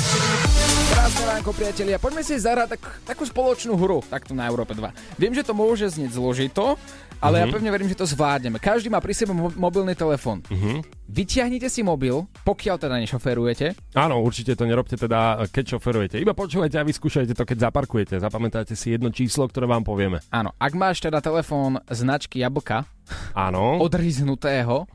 Krásne 1.01 1.33
ránko, 1.33 1.49
priatelia. 1.51 1.97
Poďme 1.97 2.21
si 2.21 2.37
zahrať 2.37 2.77
tak, 2.77 2.81
takú 3.09 3.25
spoločnú 3.25 3.73
hru, 3.73 4.05
takto 4.05 4.37
na 4.37 4.45
Európe 4.45 4.77
2. 4.77 4.93
Viem, 5.17 5.33
že 5.33 5.41
to 5.41 5.49
môže 5.51 5.89
znieť 5.89 6.13
zložito, 6.13 6.77
ale 7.17 7.35
Mhm. 7.35 7.41
ja 7.41 7.45
pevne 7.49 7.69
verím, 7.73 7.89
že 7.89 7.97
to 7.97 8.05
zvládneme. 8.05 8.61
Každý 8.61 8.85
má 8.85 9.01
pri 9.01 9.17
sebe 9.17 9.33
mo- 9.33 9.49
mobilný 9.49 9.97
telefón. 9.97 10.45
Mhm. 10.45 10.85
Vyťahnite 11.09 11.73
si 11.73 11.81
mobil, 11.81 12.13
pokiaľ 12.45 12.75
teda 12.77 13.01
nešoferujete. 13.01 13.97
Áno, 13.97 14.21
určite 14.21 14.53
to 14.53 14.69
nerobte 14.69 14.93
teda, 14.93 15.41
keď 15.49 15.73
šoferujete. 15.73 16.21
Iba 16.21 16.37
počúvajte 16.37 16.77
a 16.77 16.85
vyskúšajte 16.85 17.33
to, 17.33 17.49
keď 17.49 17.73
zaparkujete. 17.73 18.21
Zapamätajte 18.21 18.77
si 18.77 18.93
jedno 18.93 19.09
číslo, 19.09 19.49
ktoré 19.49 19.65
vám 19.65 19.81
povieme. 19.81 20.21
Áno, 20.29 20.53
ak 20.55 20.73
máš 20.77 21.01
teda 21.01 21.17
telefón 21.17 21.81
značky 21.89 22.45
Jablka, 22.45 22.85
Áno. 23.33 23.81
odriznutého, 23.81 24.85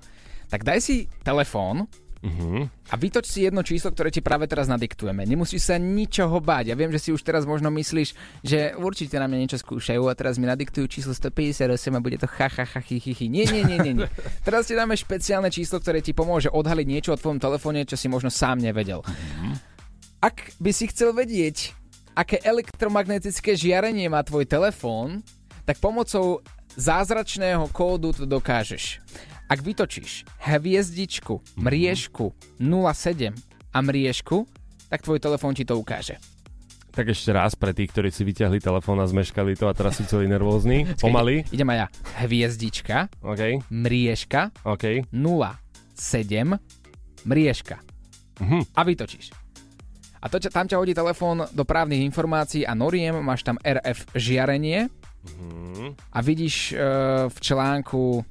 tak 0.47 0.62
daj 0.62 0.79
si 0.79 0.97
telefón 1.27 1.90
Mhm. 2.27 2.91
a 2.91 2.95
vytoč 2.99 3.31
si 3.31 3.47
jedno 3.47 3.62
číslo, 3.62 3.95
ktoré 3.95 4.11
ti 4.11 4.19
práve 4.19 4.51
teraz 4.51 4.67
nadiktujeme. 4.67 5.23
Nemusíš 5.23 5.71
sa 5.71 5.79
ničoho 5.79 6.43
báť. 6.43 6.75
Ja 6.75 6.77
viem, 6.79 6.91
že 6.91 6.99
si 6.99 7.11
už 7.15 7.23
teraz 7.23 7.47
možno 7.47 7.71
myslíš, 7.71 8.19
že 8.43 8.75
určite 8.75 9.15
na 9.23 9.31
mňa 9.31 9.39
niečo 9.47 9.59
skúšajú 9.62 10.11
a 10.11 10.19
teraz 10.19 10.37
mi 10.43 10.51
nadiktujú 10.51 10.91
číslo 10.91 11.15
158 11.15 11.71
a 11.71 12.01
bude 12.03 12.19
to 12.19 12.27
ha 12.27 12.49
ha 12.51 12.65
ha 12.67 12.81
chi, 12.83 12.99
chi, 12.99 13.15
chi. 13.15 13.27
Nie, 13.31 13.47
nie, 13.47 13.62
nie, 13.62 13.79
nie, 13.79 13.95
nie. 14.03 14.09
Teraz 14.43 14.67
ti 14.67 14.75
dáme 14.75 14.99
špeciálne 14.99 15.55
číslo, 15.55 15.79
ktoré 15.79 16.03
ti 16.03 16.11
pomôže 16.11 16.51
odhaliť 16.51 16.87
niečo 16.87 17.15
o 17.15 17.21
tvojom 17.21 17.39
telefóne, 17.39 17.87
čo 17.87 17.95
si 17.95 18.11
možno 18.11 18.29
sám 18.29 18.59
nevedel. 18.59 19.07
Ak 20.19 20.51
by 20.59 20.71
si 20.75 20.91
chcel 20.91 21.15
vedieť, 21.15 21.77
aké 22.19 22.43
elektromagnetické 22.43 23.55
žiarenie 23.55 24.11
má 24.11 24.25
tvoj 24.27 24.49
telefón, 24.49 25.23
tak 25.69 25.79
pomocou 25.79 26.41
zázračného 26.77 27.69
kódu 27.71 28.12
to 28.17 28.25
dokážeš. 28.25 29.01
Ak 29.47 29.63
vytočíš 29.63 30.27
hviezdičku, 30.43 31.39
mriežku 31.55 32.35
07 32.59 33.31
a 33.71 33.79
mriežku, 33.79 34.43
tak 34.91 35.07
tvoj 35.07 35.23
telefón 35.23 35.55
ti 35.55 35.63
to 35.63 35.79
ukáže. 35.79 36.19
Tak 36.91 37.13
ešte 37.13 37.31
raz 37.31 37.53
pre 37.55 37.71
tých, 37.77 37.93
ktorí 37.93 38.09
si 38.09 38.25
vyťahli 38.25 38.59
telefón 38.59 38.99
a 38.99 39.07
zmeškali 39.07 39.55
to 39.55 39.69
a 39.69 39.77
teraz 39.77 40.01
sú 40.01 40.09
celý 40.09 40.27
nervózni. 40.27 40.89
Pomaly. 41.05 41.47
Idem 41.53 41.69
aj 41.71 41.79
ja. 41.79 41.87
Hviezdička, 42.25 43.07
OK. 43.23 43.63
mriežka 43.69 44.51
OK. 44.67 45.07
07 45.15 46.59
mriežka. 47.23 47.77
Mhm. 48.41 48.59
A 48.75 48.81
vytočíš. 48.83 49.31
A 50.19 50.27
to, 50.27 50.43
tam 50.43 50.67
ťa 50.67 50.81
hodí 50.81 50.91
telefón 50.91 51.47
do 51.55 51.63
právnych 51.63 52.03
informácií 52.03 52.67
a 52.67 52.75
noriem, 52.75 53.15
máš 53.23 53.47
tam 53.47 53.61
RF 53.63 54.11
žiarenie 54.17 54.91
Mhm. 55.27 55.99
a 56.15 56.19
vidíš 56.23 56.71
e, 56.71 56.79
v 57.27 57.39
článku, 57.43 58.23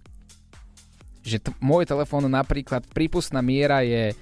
že 1.25 1.41
t- 1.41 1.51
môj 1.57 1.89
telefón 1.89 2.29
napríklad 2.29 2.85
prípustná 2.93 3.41
miera 3.41 3.81
je 3.81 4.13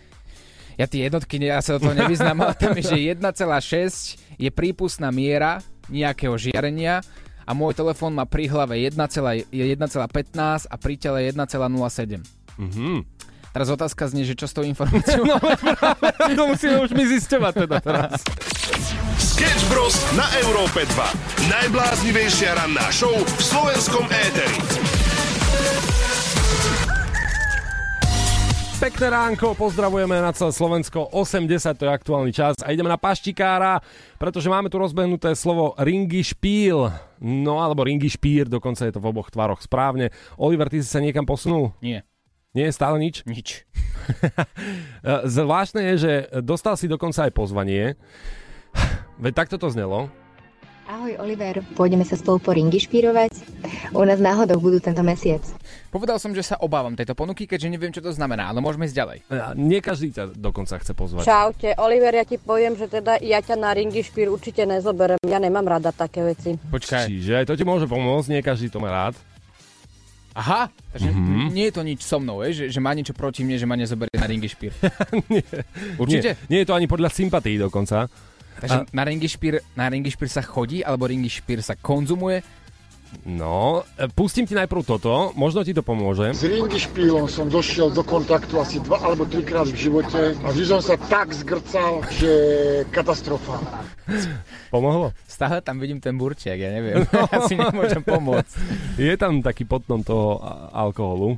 ja 0.74 0.89
tie 0.89 1.06
jednotky, 1.06 1.38
ja 1.38 1.62
sa 1.62 1.78
do 1.78 1.86
toho 1.86 1.94
nevyznám, 1.94 2.38
ale 2.42 2.58
tam 2.58 2.74
je, 2.74 2.84
že 2.89 2.98
1,6 2.98 4.42
je 4.42 4.50
prípustná 4.50 5.13
miera 5.13 5.62
nejakého 5.86 6.34
žiarenia 6.34 7.06
a 7.46 7.52
môj 7.54 7.78
telefón 7.78 8.16
má 8.18 8.26
pri 8.26 8.50
hlave 8.50 8.82
1, 8.82 8.98
je 9.54 9.63
1,15 9.78 10.66
a 10.66 10.76
pri 10.80 10.96
tele 10.98 11.30
1,07. 11.30 12.26
Mhm. 12.58 13.06
Teraz 13.54 13.70
otázka 13.70 14.10
znie, 14.10 14.26
že 14.26 14.34
čo 14.34 14.50
s 14.50 14.54
tou 14.58 14.66
informáciou? 14.66 15.30
No 15.30 16.34
to 16.34 16.44
musíme 16.50 16.82
už 16.82 16.92
my 16.98 17.06
zisťovať 17.06 17.54
teda 17.68 17.78
teraz. 17.86 18.18
Sketch 19.22 19.70
Bros. 19.70 19.94
na 20.18 20.26
Európe 20.42 20.89
2. 20.89 21.54
Najbláznivejšia 21.54 22.58
ranná 22.58 22.89
show 22.89 23.13
v 23.13 23.42
slovenskom 23.46 24.10
éteri. 24.10 24.58
Pekné 28.82 29.08
ránko, 29.14 29.54
pozdravujeme 29.54 30.18
na 30.18 30.34
celé 30.34 30.50
Slovensko, 30.50 31.08
80 31.14 31.78
to 31.78 31.86
je 31.86 31.92
aktuálny 31.92 32.32
čas 32.34 32.58
a 32.66 32.74
ideme 32.74 32.90
na 32.90 32.98
paštikára, 32.98 33.80
pretože 34.18 34.50
máme 34.50 34.68
tu 34.68 34.82
rozbehnuté 34.82 35.38
slovo 35.38 35.78
ringy 35.78 36.26
špíl, 36.26 36.90
no 37.22 37.54
alebo 37.62 37.86
ringy 37.86 38.10
špír, 38.10 38.50
dokonca 38.50 38.84
je 38.84 38.94
to 38.96 39.00
v 39.00 39.10
oboch 39.14 39.30
tvároch 39.30 39.62
správne. 39.62 40.10
Oliver, 40.36 40.68
ty 40.74 40.82
si 40.82 40.90
sa 40.90 41.00
niekam 41.00 41.24
posunul? 41.24 41.72
Nie. 41.80 42.02
Nie, 42.54 42.70
stále 42.74 42.98
nič? 42.98 43.22
Nič. 43.30 43.66
Zvláštne 45.38 45.94
je, 45.94 45.96
že 45.98 46.14
dostal 46.42 46.78
si 46.78 46.90
dokonca 46.90 47.30
aj 47.30 47.34
pozvanie, 47.34 47.98
veď 49.22 49.34
takto 49.46 49.58
to 49.58 49.70
znelo. 49.70 50.10
Ahoj 50.84 51.15
Oliver, 51.17 51.63
pôjdeme 51.74 52.04
sa 52.04 52.19
spolu 52.19 52.43
po 52.43 52.52
ringy 52.52 52.76
špírovať? 52.76 53.32
U 53.91 54.04
nás 54.04 54.19
náhodou 54.19 54.60
budú 54.60 54.84
tento 54.84 55.00
mesiac. 55.00 55.39
Povedal 55.88 56.19
som, 56.19 56.36
že 56.36 56.43
sa 56.43 56.60
obávam 56.60 56.91
tejto 56.91 57.15
ponuky, 57.15 57.48
keďže 57.48 57.72
neviem, 57.72 57.89
čo 57.89 58.04
to 58.04 58.12
znamená, 58.12 58.52
ale 58.52 58.60
môžeme 58.60 58.84
ísť 58.84 58.98
ďalej. 58.98 59.17
A 59.30 59.56
Nie 59.56 59.80
každý 59.80 60.12
ťa 60.12 60.36
dokonca 60.36 60.76
chce 60.76 60.91
pozvať. 60.91 61.24
Čaute, 61.24 61.72
Oliver, 61.80 62.12
ja 62.12 62.28
ti 62.28 62.36
poviem, 62.36 62.76
že 62.76 62.91
teda 62.91 63.15
ja 63.19 63.39
ťa 63.39 63.56
na 63.56 63.72
ringy 63.72 64.04
špír 64.04 64.28
určite 64.28 64.67
nezoberem. 64.67 65.15
Ja 65.24 65.39
nemám 65.39 65.63
rada 65.63 65.96
také 65.96 66.19
veci. 66.22 66.60
Počkaj. 66.60 67.08
Čiže 67.08 67.32
aj 67.39 67.46
to 67.48 67.56
ti 67.56 67.63
môže 67.63 67.88
pomôcť, 67.88 68.28
nie 68.30 68.41
každý 68.41 68.67
to 68.67 68.84
má 68.84 68.91
rád. 68.91 69.15
Aha, 70.34 70.67
takže 70.91 71.10
Mhm. 71.10 71.15
mm-hmm. 71.15 71.48
nie 71.54 71.65
je 71.69 71.74
to 71.74 71.82
nič 71.86 72.00
so 72.02 72.17
mnou, 72.17 72.41
je, 72.43 72.50
že, 72.52 72.65
že 72.74 72.80
má 72.82 72.91
niečo 72.91 73.13
proti 73.13 73.46
mne, 73.46 73.56
že 73.56 73.69
ma 73.69 73.78
nezoberie 73.78 74.17
na 74.17 74.26
ringy 74.26 74.50
špír. 74.50 74.74
Určite? 76.02 76.36
Nie, 76.50 76.50
nie 76.50 76.60
je 76.60 76.67
to 76.67 76.74
ani 76.74 76.89
podľa 76.89 77.08
sympatí 77.08 77.56
dokonca. 77.56 78.10
Takže 78.62 78.78
na 78.94 79.04
ringy 79.04 79.28
špír, 79.28 79.63
na 79.74 79.89
ringy 79.89 80.10
špír 80.12 80.30
sa 80.30 80.44
chodí, 80.44 80.84
alebo 80.84 81.08
ringy 81.08 81.30
špír 81.30 81.63
sa 81.63 81.74
konzumuje? 81.74 82.44
No, 83.24 83.86
e, 83.94 84.10
pustím 84.10 84.50
ti 84.50 84.58
najprv 84.58 84.82
toto, 84.82 85.30
možno 85.38 85.62
ti 85.62 85.70
to 85.70 85.86
pomôže. 85.86 86.34
S 86.34 86.44
ringišpílom 86.44 87.30
som 87.30 87.46
došiel 87.46 87.94
do 87.94 88.02
kontaktu 88.02 88.58
asi 88.58 88.82
dva 88.82 88.98
alebo 89.06 89.30
trikrát 89.30 89.70
v 89.70 89.78
živote 89.78 90.34
a 90.42 90.48
vždy 90.50 90.66
som 90.66 90.82
sa 90.82 90.98
tak 90.98 91.30
zgrcal, 91.30 92.02
že 92.10 92.32
katastrofa. 92.89 93.62
Pomohlo? 94.74 95.13
Stále 95.30 95.62
tam 95.62 95.78
vidím 95.78 96.02
ten 96.02 96.18
burčiak, 96.18 96.58
ja 96.58 96.74
neviem. 96.74 97.06
No. 97.06 97.30
Asi 97.38 97.54
nemôžem 97.54 98.02
pomôcť. 98.02 98.54
Je 98.98 99.13
tam 99.16 99.46
taký 99.46 99.70
podnom 99.70 100.02
toho 100.02 100.42
a- 100.42 100.74
alkoholu. 100.74 101.38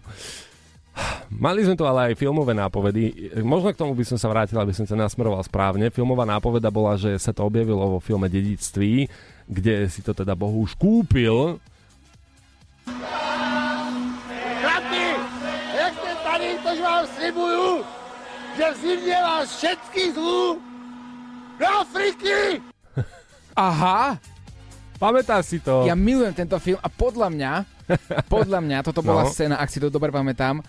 Mali 1.27 1.61
sme 1.61 1.75
tu 1.75 1.83
ale 1.83 2.11
aj 2.11 2.17
filmové 2.17 2.53
nápovedy. 2.53 3.11
Možno 3.41 3.69
k 3.69 3.77
tomu 3.77 3.91
by 3.91 4.03
som 4.03 4.15
sa 4.15 4.27
vrátil, 4.27 4.55
aby 4.55 4.71
som 4.71 4.83
sa 4.83 4.95
nasmeroval 4.95 5.43
správne. 5.43 5.89
Filmová 5.89 6.23
nápoveda 6.23 6.69
bola, 6.69 6.95
že 6.95 7.11
sa 7.17 7.29
to 7.29 7.43
objavilo 7.43 7.83
vo 7.91 7.99
filme 7.99 8.25
Dedictví, 8.25 9.11
kde 9.45 9.87
si 9.87 9.99
to 9.99 10.15
teda 10.15 10.31
Bohu 10.33 10.63
už 10.63 10.73
kúpil. 10.73 11.59
Chlapi, 14.61 15.05
jak 15.73 15.93
ste 15.93 16.13
tady, 16.23 16.47
tož 16.63 16.77
vám 16.79 17.03
slibuju, 17.09 17.67
že 18.57 18.65
v 18.71 18.75
zimě 18.77 19.17
vás 19.21 19.45
všetkých 19.57 20.09
zlú 20.13 20.61
do 21.59 21.67
Afriky! 21.67 22.61
Aha! 23.57 24.15
Pamätáš 24.95 25.45
si 25.45 25.59
to? 25.59 25.83
Ja 25.83 25.91
milujem 25.91 26.31
tento 26.31 26.55
film 26.55 26.79
a 26.79 26.87
podľa 26.87 27.27
mňa, 27.27 27.51
podľa 28.31 28.59
mňa, 28.63 28.77
toto 28.79 29.03
bola 29.03 29.27
No. 29.27 29.29
scéna, 29.29 29.59
ak 29.59 29.67
si 29.67 29.83
to 29.83 29.91
dobre 29.91 30.07
pamätám, 30.07 30.63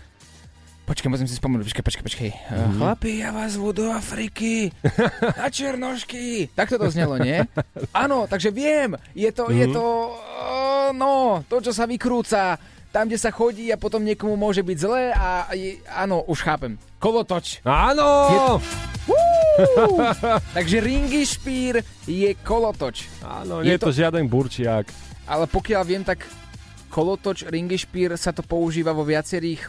Počkaj, 0.87 1.11
musím 1.11 1.27
si 1.27 1.35
spomenúť, 1.35 1.67
počkaj, 1.67 1.83
počkaj, 1.83 2.03
počkaj. 2.07 2.29
Mm-hmm. 2.31 2.79
Chlapi, 2.79 3.11
ja 3.19 3.35
vás 3.35 3.59
zvu 3.59 3.75
do 3.75 3.91
Afriky, 3.91 4.71
na 5.43 5.51
Černošky. 5.51 6.47
Tak 6.55 6.71
to 6.71 6.87
znelo, 6.87 7.19
nie? 7.19 7.43
Áno, 8.07 8.23
takže 8.23 8.55
viem, 8.55 8.95
je 9.11 9.27
to, 9.35 9.51
mm-hmm. 9.51 9.59
je 9.59 9.65
to, 9.75 9.83
uh, 9.83 10.89
no, 10.95 11.43
to, 11.51 11.59
čo 11.59 11.75
sa 11.75 11.83
vykrúca, 11.83 12.55
tam, 12.95 13.11
kde 13.11 13.19
sa 13.19 13.35
chodí 13.35 13.67
a 13.67 13.75
potom 13.75 13.99
niekomu 13.99 14.39
môže 14.39 14.63
byť 14.63 14.77
zlé 14.79 15.11
a 15.11 15.51
je, 15.51 15.75
áno, 15.91 16.23
už 16.23 16.39
chápem. 16.39 16.79
Kolotoč. 17.03 17.59
Áno! 17.67 18.07
Je, 18.31 18.39
takže 20.55 20.77
ringy 20.79 21.27
špír 21.27 21.83
je 22.07 22.31
kolotoč. 22.47 23.11
Áno, 23.27 23.59
nie 23.59 23.75
je 23.75 23.83
to 23.83 23.91
žiaden 23.91 24.31
burčiak. 24.31 24.87
Ale 25.27 25.51
pokiaľ 25.51 25.83
viem, 25.83 26.07
tak 26.07 26.23
kolotoč 26.87 27.43
ringy 27.43 27.75
špír 27.75 28.15
sa 28.15 28.31
to 28.31 28.39
používa 28.39 28.95
vo 28.95 29.03
viacerých 29.03 29.67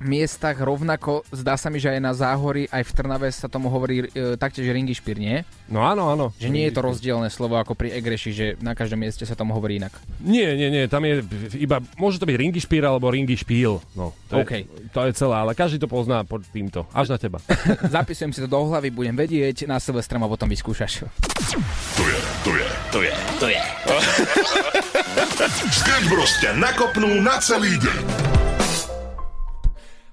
miestach 0.00 0.56
rovnako. 0.56 1.22
Zdá 1.30 1.60
sa 1.60 1.68
mi, 1.68 1.76
že 1.76 1.92
aj 1.92 2.00
na 2.00 2.12
Záhori, 2.16 2.66
aj 2.72 2.82
v 2.88 2.92
Trnave 2.96 3.28
sa 3.30 3.46
tomu 3.46 3.68
hovorí 3.68 4.08
e, 4.08 4.34
taktiež 4.40 4.72
ringy 4.72 4.96
špír, 4.96 5.20
nie? 5.20 5.44
No 5.68 5.84
áno, 5.84 6.08
áno. 6.08 6.26
Že 6.40 6.48
nie 6.48 6.64
je 6.68 6.74
to 6.74 6.82
rozdielne 6.82 7.28
slovo 7.28 7.60
ako 7.60 7.76
pri 7.76 7.92
Egreši, 7.94 8.30
že 8.32 8.46
na 8.64 8.72
každom 8.72 8.98
mieste 8.98 9.28
sa 9.28 9.36
tomu 9.36 9.52
hovorí 9.52 9.76
inak. 9.76 9.92
Nie, 10.24 10.56
nie, 10.56 10.72
nie, 10.72 10.88
tam 10.88 11.04
je 11.04 11.20
iba, 11.60 11.84
môže 12.00 12.16
to 12.16 12.26
byť 12.26 12.36
ringy 12.40 12.60
špír 12.60 12.82
alebo 12.82 13.12
ringy 13.12 13.36
špíl. 13.36 13.78
No, 13.92 14.16
to, 14.32 14.40
OK. 14.40 14.64
je, 14.64 14.88
to 14.90 15.00
je 15.04 15.12
celé, 15.14 15.36
ale 15.36 15.52
každý 15.52 15.76
to 15.76 15.86
pozná 15.86 16.24
pod 16.24 16.42
týmto. 16.48 16.88
Až 16.96 17.12
na 17.12 17.18
teba. 17.20 17.38
Zapisujem 17.94 18.32
si 18.32 18.40
to 18.40 18.48
do 18.48 18.60
hlavy, 18.66 18.88
budem 18.88 19.14
vedieť, 19.14 19.68
na 19.68 19.76
Silvestrom 19.76 20.24
a 20.24 20.28
potom 20.32 20.48
vyskúšaš. 20.48 21.04
To 22.00 22.04
je, 22.08 22.18
to 22.42 22.52
je, 22.56 22.68
to 22.90 22.98
je, 23.04 23.14
to 23.36 23.46
je. 23.52 23.62
Sketch 25.80 26.08
ťa 26.40 26.56
nakopnú 26.56 27.20
na 27.20 27.36
celý 27.40 27.76
deň. 27.76 28.39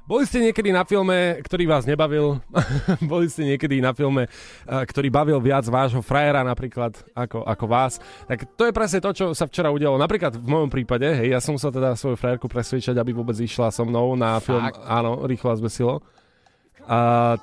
Boli 0.08 0.24
ste 0.24 0.40
niekedy 0.40 0.72
na 0.72 0.88
filme, 0.88 1.36
ktorý 1.44 1.68
vás 1.68 1.84
nebavil? 1.84 2.40
Boli 3.12 3.28
ste 3.28 3.44
niekedy 3.44 3.84
na 3.84 3.92
filme, 3.92 4.24
eh, 4.24 4.84
ktorý 4.88 5.12
bavil 5.12 5.36
viac 5.44 5.68
vášho 5.68 6.00
frajera 6.00 6.48
napríklad 6.48 6.96
ako, 7.12 7.44
ako 7.44 7.66
vás? 7.68 8.00
Tak 8.24 8.56
to 8.56 8.72
je 8.72 8.72
presne 8.72 9.04
to, 9.04 9.12
čo 9.12 9.26
sa 9.36 9.44
včera 9.52 9.68
udialo. 9.68 10.00
Napríklad 10.00 10.40
v 10.40 10.48
mojom 10.48 10.72
prípade, 10.72 11.12
hej, 11.12 11.36
ja 11.36 11.44
som 11.44 11.60
musel 11.60 11.76
teda 11.76 11.92
svoju 12.00 12.16
frajerku 12.16 12.48
presvedčať, 12.48 12.96
aby 12.96 13.12
vôbec 13.12 13.36
išla 13.36 13.68
so 13.68 13.84
mnou 13.84 14.16
na 14.16 14.40
film, 14.40 14.64
Fakt? 14.64 14.80
áno, 14.80 15.28
Rýchlo 15.28 15.52
a 15.52 15.60
zbesilo. 15.60 15.94
A 16.88 16.98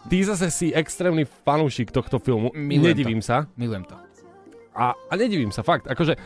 ty 0.09 0.25
zase 0.25 0.49
si 0.49 0.73
extrémny 0.73 1.29
fanúšik 1.29 1.93
tohto 1.93 2.17
filmu. 2.17 2.49
Milujem 2.57 2.97
Nedivím 2.97 3.21
to. 3.21 3.29
sa. 3.29 3.45
Milujem 3.61 3.85
to. 3.85 3.93
A, 4.73 4.97
a 4.97 5.13
nedivím 5.21 5.53
sa, 5.53 5.61
fakt. 5.61 5.85
Akože, 5.85 6.17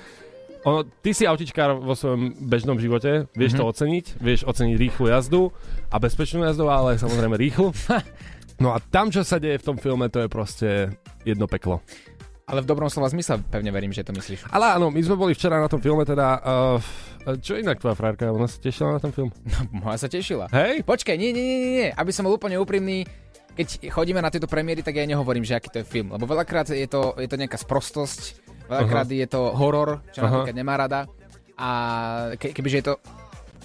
ono, 0.65 0.83
ty 0.83 1.15
si 1.15 1.23
autičkár 1.23 1.79
vo 1.79 1.95
svojom 1.95 2.35
bežnom 2.47 2.79
živote, 2.79 3.31
vieš 3.33 3.55
Mhm. 3.55 3.59
mm-hmm. 3.59 3.69
to 3.69 3.73
oceniť, 3.73 4.05
vieš 4.19 4.41
oceniť 4.45 4.77
rýchlu 4.77 5.05
jazdu 5.11 5.53
a 5.89 5.97
bezpečnú 5.99 6.43
jazdu, 6.43 6.67
ale 6.67 6.99
samozrejme 6.99 7.37
rýchlu. 7.37 7.71
No 8.59 8.75
a 8.75 8.83
tam, 8.83 9.07
čo 9.07 9.23
sa 9.23 9.39
deje 9.39 9.63
v 9.63 9.67
tom 9.71 9.79
filme, 9.79 10.11
to 10.11 10.19
je 10.19 10.27
proste 10.27 10.91
jedno 11.23 11.47
peklo. 11.47 11.79
Ale 12.43 12.59
v 12.59 12.67
dobrom 12.67 12.91
slova 12.91 13.07
zmysle 13.07 13.39
pevne 13.47 13.71
verím, 13.71 13.95
že 13.95 14.03
to 14.03 14.11
myslíš. 14.11 14.51
Ale 14.51 14.75
áno, 14.75 14.91
my 14.91 14.99
sme 14.99 15.15
boli 15.15 15.31
včera 15.31 15.63
na 15.63 15.71
tom 15.71 15.79
filme, 15.79 16.03
teda... 16.03 16.43
Uh, 16.43 17.39
čo 17.39 17.55
inak 17.55 17.79
tvoja 17.79 17.95
frárka? 17.95 18.27
Ona 18.35 18.51
sa 18.51 18.59
tešila 18.59 18.97
na 18.97 19.01
ten 19.05 19.15
film? 19.15 19.31
Moja 19.79 19.95
sa 19.95 20.11
tešila. 20.11 20.51
Hej? 20.51 20.83
Počkaj, 20.83 21.15
nie, 21.15 21.31
nie, 21.31 21.45
nie, 21.47 21.59
nie. 21.71 21.89
Aby 21.95 22.11
som 22.11 22.27
bol 22.27 22.35
úplne 22.35 22.59
úprimný, 22.59 23.07
keď 23.55 23.95
chodíme 23.95 24.19
na 24.19 24.27
tieto 24.27 24.51
premiéry, 24.51 24.83
tak 24.83 24.99
ja 24.99 25.07
nehovorím, 25.07 25.47
že 25.47 25.55
aký 25.55 25.71
to 25.71 25.79
je 25.79 25.87
film. 25.87 26.11
Lebo 26.11 26.27
veľakrát 26.27 26.67
je 26.75 26.89
to, 26.91 27.15
je 27.15 27.31
to 27.31 27.39
nejaká 27.39 27.63
sprostosť, 27.63 28.43
veľakrát 28.69 29.09
je 29.09 29.27
to 29.27 29.41
horor, 29.57 30.05
čo 30.13 30.23
Aha. 30.23 30.29
napríklad 30.29 30.57
nemá 30.57 30.77
rada. 30.77 31.09
A 31.59 31.69
ke, 32.39 32.55
kebyže 32.55 32.79
je 32.79 32.87
to 32.93 32.95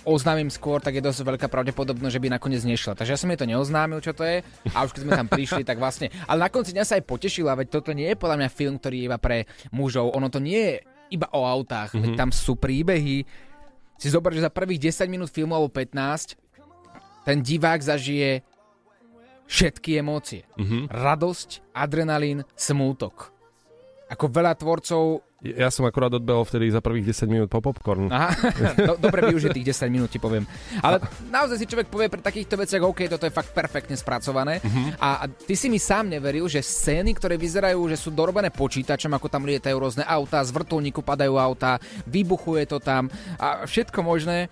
oznámim 0.04 0.52
skôr, 0.52 0.84
tak 0.84 1.00
je 1.00 1.04
dosť 1.04 1.24
veľká 1.24 1.48
pravdepodobnosť, 1.48 2.12
že 2.12 2.20
by 2.20 2.28
nakoniec 2.36 2.64
nešla. 2.68 2.96
Takže 2.96 3.16
ja 3.16 3.20
som 3.20 3.32
jej 3.32 3.40
to 3.40 3.48
neoznámil, 3.48 4.04
čo 4.04 4.12
to 4.12 4.28
je. 4.28 4.44
A 4.76 4.84
už 4.84 4.92
keď 4.92 5.02
sme 5.08 5.16
tam 5.16 5.30
prišli, 5.32 5.64
tak 5.64 5.80
vlastne... 5.80 6.12
Ale 6.28 6.44
na 6.44 6.50
konci 6.52 6.76
dňa 6.76 6.84
sa 6.84 7.00
aj 7.00 7.08
potešila, 7.08 7.56
veď 7.56 7.68
toto 7.72 7.96
nie 7.96 8.12
je 8.12 8.20
podľa 8.20 8.44
mňa 8.44 8.50
film, 8.52 8.76
ktorý 8.76 8.96
je 9.00 9.08
iba 9.08 9.20
pre 9.20 9.48
mužov. 9.72 10.12
Ono 10.12 10.28
to 10.28 10.44
nie 10.44 10.60
je 10.60 10.74
iba 11.16 11.32
o 11.32 11.48
autách, 11.48 11.96
mm-hmm. 11.96 12.04
veď 12.04 12.12
Mhm. 12.16 12.20
tam 12.20 12.30
sú 12.36 12.54
príbehy. 12.60 13.18
Si 13.96 14.08
zober, 14.12 14.36
že 14.36 14.44
za 14.44 14.52
prvých 14.52 14.92
10 14.92 15.08
minút 15.08 15.32
filmu 15.32 15.56
alebo 15.56 15.72
15 15.72 16.36
ten 17.24 17.40
divák 17.40 17.80
zažije 17.80 18.44
všetky 19.48 20.00
emócie. 20.00 20.44
Mhm. 20.60 20.92
Radosť, 20.92 21.64
adrenalín, 21.72 22.44
smútok. 22.58 23.32
Ako 24.14 24.30
veľa 24.30 24.54
tvorcov 24.54 25.26
Ja 25.44 25.68
som 25.68 25.84
akurát 25.84 26.08
odbehol 26.14 26.48
vtedy 26.48 26.72
za 26.72 26.80
prvých 26.80 27.12
10 27.12 27.28
minút 27.28 27.50
po 27.52 27.60
popcorn. 27.60 28.08
Aha, 28.08 28.32
do, 28.88 28.96
dobre 28.96 29.28
využitých 29.28 29.76
10 29.76 29.92
minút 29.92 30.08
ti 30.08 30.16
poviem. 30.22 30.48
Ale 30.80 31.04
naozaj 31.28 31.60
si 31.60 31.68
človek 31.68 31.92
povie 31.92 32.08
pri 32.08 32.24
takýchto 32.24 32.56
veciach, 32.56 32.80
OK, 32.80 33.12
toto 33.12 33.28
je 33.28 33.34
fakt 33.34 33.52
perfektne 33.52 34.00
spracované. 34.00 34.64
Mhm. 34.64 35.04
A, 35.04 35.10
a 35.20 35.26
ty 35.28 35.60
si 35.60 35.68
mi 35.68 35.84
sám 35.84 36.08
neveril, 36.08 36.48
že 36.48 36.64
scény, 36.64 37.12
ktoré 37.18 37.36
vyzerajú, 37.36 37.92
že 37.92 38.00
sú 38.00 38.16
dorobené 38.16 38.56
počítačom, 38.56 39.12
ako 39.12 39.28
tam 39.28 39.44
lietajú 39.44 39.76
rôzne 39.76 40.08
autá, 40.08 40.40
z 40.46 40.56
vrtulníku 40.56 41.04
padajú 41.04 41.36
autá, 41.36 41.76
vybuchuje 42.08 42.64
to 42.70 42.80
tam 42.80 43.12
a 43.36 43.68
všetko 43.68 44.00
možné 44.00 44.48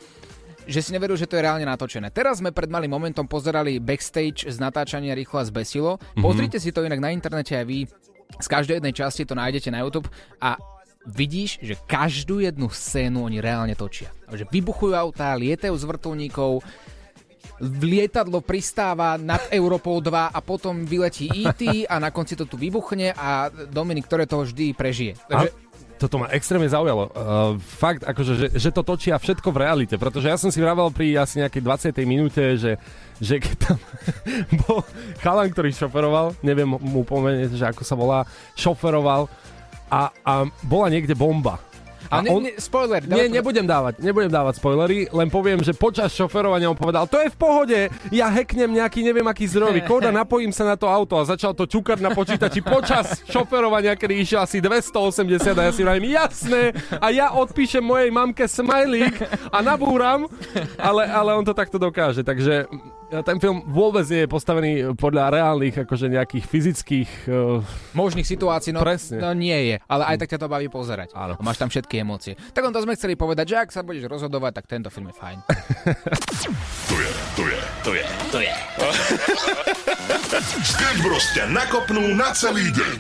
že 0.70 0.82
si 0.86 0.94
neveril, 0.94 1.18
že 1.18 1.26
to 1.26 1.38
je 1.38 1.46
reálne 1.46 1.66
natočené. 1.66 2.14
Teraz 2.14 2.38
sme 2.38 2.54
pred 2.54 2.70
malým 2.70 2.94
momentom 2.94 3.26
pozerali 3.26 3.82
backstage 3.82 4.46
z 4.46 4.58
natáčania 4.62 5.18
Rýchlo 5.18 5.42
a 5.42 5.46
zbesilo. 5.46 5.98
Mhm. 6.14 6.22
Pozrite 6.22 6.58
si 6.62 6.70
to 6.70 6.86
inak 6.86 7.02
na 7.02 7.10
internete 7.10 7.58
aj 7.58 7.66
vy. 7.66 7.90
Z 8.40 8.48
každej 8.48 8.80
jednej 8.80 8.96
časti 8.96 9.28
to 9.28 9.36
nájdete 9.36 9.74
na 9.74 9.84
YouTube 9.84 10.08
a 10.40 10.56
vidíš, 11.10 11.58
že 11.66 11.76
každú 11.90 12.40
jednu 12.40 12.70
scénu 12.70 13.26
oni 13.26 13.42
reálne 13.42 13.74
točia. 13.74 14.14
Že 14.30 14.46
vybuchujú 14.54 14.94
autá, 14.94 15.34
lietajú 15.34 15.74
z 15.74 15.84
vrtulníkov, 15.90 16.62
lietadlo 17.62 18.42
pristáva 18.42 19.18
nad 19.22 19.42
Európou 19.54 20.02
2 20.02 20.34
a 20.34 20.40
potom 20.42 20.86
vyletí 20.86 21.30
E.T. 21.30 21.86
a 21.86 21.96
na 22.02 22.10
konci 22.10 22.34
to 22.34 22.50
tu 22.50 22.58
vybuchne 22.58 23.14
a 23.14 23.50
Dominik, 23.70 24.10
ktoré 24.10 24.26
toho 24.26 24.46
vždy 24.46 24.74
prežije. 24.74 25.14
Takže 25.30 25.50
toto 26.02 26.18
ma 26.18 26.34
extrémne 26.34 26.66
zaujalo. 26.66 27.14
Uh, 27.14 27.62
fakt, 27.62 28.02
akože, 28.02 28.34
že, 28.34 28.48
že 28.58 28.70
to 28.74 28.82
točia 28.82 29.22
všetko 29.22 29.54
v 29.54 29.62
realite, 29.62 29.96
pretože 30.02 30.26
ja 30.26 30.38
som 30.42 30.50
si 30.50 30.58
vravel 30.58 30.90
pri 30.90 31.14
asi 31.22 31.38
nejakej 31.38 31.94
20. 31.94 32.10
minúte, 32.10 32.42
že, 32.58 32.82
že 33.22 33.38
keď 33.38 33.56
tam 33.62 33.78
bol 34.66 34.82
chalan, 35.22 35.54
ktorý 35.54 35.70
šoferoval, 35.70 36.34
neviem 36.42 36.66
mu 36.66 37.06
pomenieť, 37.06 37.54
že 37.54 37.66
ako 37.70 37.86
sa 37.86 37.94
volá, 37.94 38.26
šoferoval 38.58 39.30
a, 39.94 40.10
a 40.26 40.34
bola 40.66 40.90
niekde 40.90 41.14
bomba. 41.14 41.62
A 42.10 42.24
ne, 42.24 42.30
ne, 42.30 42.52
spoiler, 42.58 43.04
Nie, 43.04 43.28
dávaj- 43.28 43.36
nebudem 43.36 43.66
dávať, 43.68 43.94
nebudem 44.02 44.32
dávať 44.32 44.54
spoilery, 44.58 45.12
len 45.12 45.28
poviem, 45.28 45.60
že 45.62 45.76
počas 45.76 46.10
šoferovania 46.16 46.72
on 46.72 46.80
povedal, 46.80 47.06
to 47.06 47.20
je 47.22 47.30
v 47.30 47.38
pohode, 47.38 47.80
ja 48.10 48.28
hacknem 48.32 48.72
nejaký 48.82 49.06
neviem 49.06 49.28
aký 49.28 49.46
zdrojový 49.52 49.82
kód 49.90 50.08
a 50.08 50.12
napojím 50.12 50.50
sa 50.56 50.64
na 50.66 50.76
to 50.80 50.90
auto 50.90 51.20
a 51.20 51.28
začal 51.28 51.54
to 51.54 51.70
čukať 51.70 52.00
na 52.02 52.16
počítači 52.16 52.64
počas 52.64 53.22
šoferovania, 53.28 53.94
kedy 53.94 54.24
išiel 54.24 54.42
asi 54.42 54.64
280 54.64 55.54
a 55.54 55.62
ja 55.68 55.72
si 55.76 55.82
vravím, 55.86 56.10
jasné, 56.10 56.74
a 56.98 57.08
ja 57.14 57.36
odpíšem 57.36 57.84
mojej 57.84 58.10
mamke 58.10 58.48
smajlík 58.48 59.22
a 59.52 59.58
nabúram, 59.62 60.26
ale, 60.80 61.06
ale 61.06 61.30
on 61.36 61.46
to 61.46 61.54
takto 61.54 61.78
dokáže, 61.78 62.24
takže 62.24 62.66
ten 63.20 63.38
film 63.44 63.60
vôbec 63.68 64.08
nie 64.08 64.24
je 64.24 64.30
postavený 64.32 64.72
podľa 64.96 65.36
reálnych, 65.36 65.84
akože 65.84 66.08
nejakých 66.08 66.46
fyzických... 66.48 67.10
Uh, 67.28 67.60
možných 67.92 68.24
situácií, 68.24 68.72
no, 68.72 68.80
Presne. 68.80 69.20
no 69.20 69.36
nie 69.36 69.76
je, 69.76 69.76
ale 69.84 70.16
aj 70.16 70.24
tak 70.24 70.32
ťa 70.32 70.40
to 70.40 70.48
baví 70.48 70.72
pozerať. 70.72 71.12
Áno. 71.12 71.36
A 71.36 71.42
máš 71.44 71.60
tam 71.60 71.68
všetky 71.68 71.91
emócie. 72.00 72.40
Tak 72.56 72.64
on 72.64 72.72
to 72.72 72.80
sme 72.80 72.96
chceli 72.96 73.20
povedať, 73.20 73.46
že 73.52 73.58
ak 73.60 73.70
sa 73.76 73.84
budeš 73.84 74.08
rozhodovať, 74.08 74.64
tak 74.64 74.66
tento 74.72 74.88
film 74.88 75.12
je 75.12 75.16
fajn. 75.20 75.38
To 76.92 76.96
je, 77.00 77.12
to 77.36 77.44
je, 77.48 77.60
to 77.84 77.92
je, 77.96 78.06
to 78.32 78.40
je. 78.44 78.56
Sketch 80.72 81.00
Bros 81.00 81.26
ťa 81.32 81.48
nakopnú 81.48 82.14
na 82.14 82.36
celý 82.36 82.68
deň. 82.76 82.98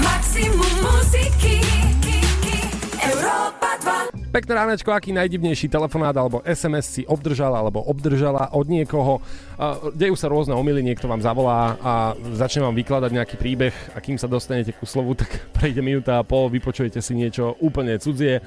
Maximum 0.00 0.74
muziky 0.80 1.75
Európa 1.75 1.75
2 1.75 1.75
Pekné 4.36 4.52
ránečko, 4.52 4.92
aký 4.92 5.16
najdivnejší 5.16 5.72
telefonát 5.72 6.12
alebo 6.12 6.44
SMS 6.44 7.00
si 7.00 7.02
obdržala 7.08 7.56
alebo 7.56 7.80
obdržala 7.80 8.52
od 8.52 8.68
niekoho. 8.68 9.24
Dejú 9.96 10.12
sa 10.12 10.28
rôzne 10.28 10.52
omily, 10.52 10.84
niekto 10.84 11.08
vám 11.08 11.24
zavolá 11.24 11.80
a 11.80 11.92
začne 12.36 12.60
vám 12.68 12.76
vykladať 12.76 13.16
nejaký 13.16 13.40
príbeh 13.40 13.72
a 13.96 13.98
kým 14.04 14.20
sa 14.20 14.28
dostanete 14.28 14.76
ku 14.76 14.84
slovu, 14.84 15.16
tak 15.16 15.40
prejde 15.56 15.80
minúta 15.80 16.20
a 16.20 16.26
pol, 16.28 16.52
vypočujete 16.52 17.00
si 17.00 17.16
niečo 17.16 17.56
úplne 17.64 17.96
cudzie. 17.96 18.44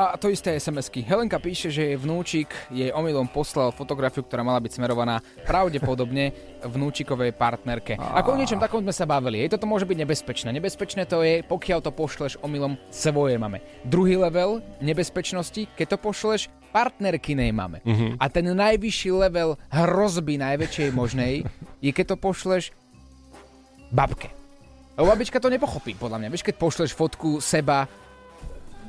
A 0.00 0.16
to 0.16 0.32
isté 0.32 0.56
SMS-ky. 0.56 1.04
Helenka 1.04 1.36
píše, 1.36 1.68
že 1.68 1.92
jej 1.92 1.98
vnúčik 2.00 2.48
jej 2.72 2.88
omylom 2.88 3.28
poslal 3.28 3.68
fotografiu, 3.68 4.24
ktorá 4.24 4.40
mala 4.40 4.56
byť 4.56 4.80
smerovaná 4.80 5.20
pravdepodobne 5.44 6.32
vnúčikovej 6.64 7.36
partnerke. 7.36 8.00
Ako 8.00 8.32
o 8.32 8.40
niečom 8.40 8.56
takom 8.56 8.80
sme 8.80 8.96
sa 8.96 9.04
bavili. 9.04 9.44
Jej 9.44 9.60
toto 9.60 9.68
môže 9.68 9.84
byť 9.84 10.00
nebezpečné. 10.00 10.56
Nebezpečné 10.56 11.04
to 11.04 11.20
je, 11.20 11.44
pokiaľ 11.44 11.84
to 11.84 11.92
pošleš 11.92 12.40
omylom 12.40 12.80
svojej 12.88 13.36
mame. 13.36 13.60
Druhý 13.84 14.16
level 14.16 14.64
nebezpečnosti, 14.80 15.68
keď 15.76 15.86
to 15.92 15.98
pošleš 16.00 16.48
partnerkinej 16.72 17.52
mame. 17.52 17.84
Mhm. 17.84 18.16
A 18.16 18.24
ten 18.32 18.48
najvyšší 18.48 19.12
level 19.12 19.60
hrozby 19.68 20.40
najväčšej 20.40 20.96
možnej 20.96 21.44
je, 21.84 21.92
keď 21.92 22.16
to 22.16 22.16
pošleš 22.16 22.72
babke. 23.92 24.32
Lebo 24.96 25.12
babička 25.12 25.44
to 25.44 25.52
nepochopí, 25.52 25.92
podľa 25.92 26.24
mňa. 26.24 26.28
Vieš, 26.32 26.44
keď 26.48 26.54
pošleš 26.56 26.96
fotku 26.96 27.40
seba 27.44 27.84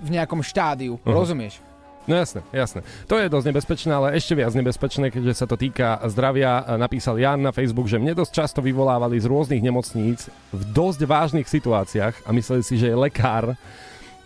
v 0.01 0.09
nejakom 0.11 0.41
štádiu, 0.41 0.97
Mhm. 0.97 1.13
rozumieš? 1.13 1.55
No 2.01 2.17
jasné, 2.17 2.41
jasné. 2.49 2.81
To 3.05 3.13
je 3.13 3.29
dosť 3.29 3.45
nebezpečné, 3.45 3.91
ale 3.93 4.17
ešte 4.17 4.33
viac 4.33 4.49
nebezpečné, 4.51 5.13
keďže 5.13 5.37
sa 5.37 5.45
to 5.45 5.53
týka 5.53 6.01
zdravia. 6.09 6.65
Napísal 6.73 7.21
Jan 7.21 7.45
na 7.45 7.53
Facebook, 7.53 7.85
že 7.85 8.01
mne 8.01 8.17
dosť 8.17 8.33
často 8.33 8.59
vyvolávali 8.59 9.21
z 9.21 9.29
rôznych 9.29 9.61
nemocníc 9.61 10.25
v 10.49 10.61
dosť 10.65 11.05
vážnych 11.05 11.45
situáciách 11.45 12.25
a 12.25 12.29
mysleli 12.33 12.65
si, 12.65 12.73
že 12.75 12.89
je 12.89 12.97
lekár. 12.97 13.53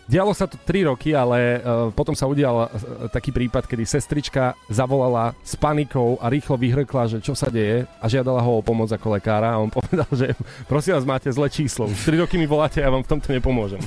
Dialo 0.06 0.30
sa 0.30 0.46
to 0.46 0.54
3 0.62 0.86
roky, 0.86 1.10
ale 1.18 1.58
uh, 1.58 1.90
potom 1.90 2.14
sa 2.14 2.30
udial 2.30 2.66
uh, 2.66 2.70
taký 3.10 3.34
prípad, 3.34 3.66
kedy 3.66 3.82
sestrička 3.82 4.54
zavolala 4.70 5.34
s 5.42 5.58
panikou 5.58 6.14
a 6.22 6.30
rýchlo 6.30 6.54
vyhrkla, 6.54 7.10
že 7.10 7.18
čo 7.18 7.34
sa 7.34 7.50
deje 7.50 7.90
a 7.98 8.06
žiadala 8.06 8.38
ho 8.38 8.62
o 8.62 8.62
pomoc 8.62 8.86
ako 8.94 9.18
lekára 9.18 9.58
a 9.58 9.58
on 9.58 9.66
povedal, 9.82 10.06
že 10.14 10.38
prosím 10.70 10.94
vás, 10.94 11.02
máte 11.02 11.26
zlé 11.34 11.50
číslo. 11.50 11.90
Už 11.90 11.98
3 12.06 12.22
roky 12.22 12.38
mi 12.38 12.46
voláte 12.46 12.78
a 12.78 12.86
ja 12.86 12.94
vám 12.94 13.02
v 13.02 13.10
tomto 13.18 13.34
nepomôžem. 13.34 13.82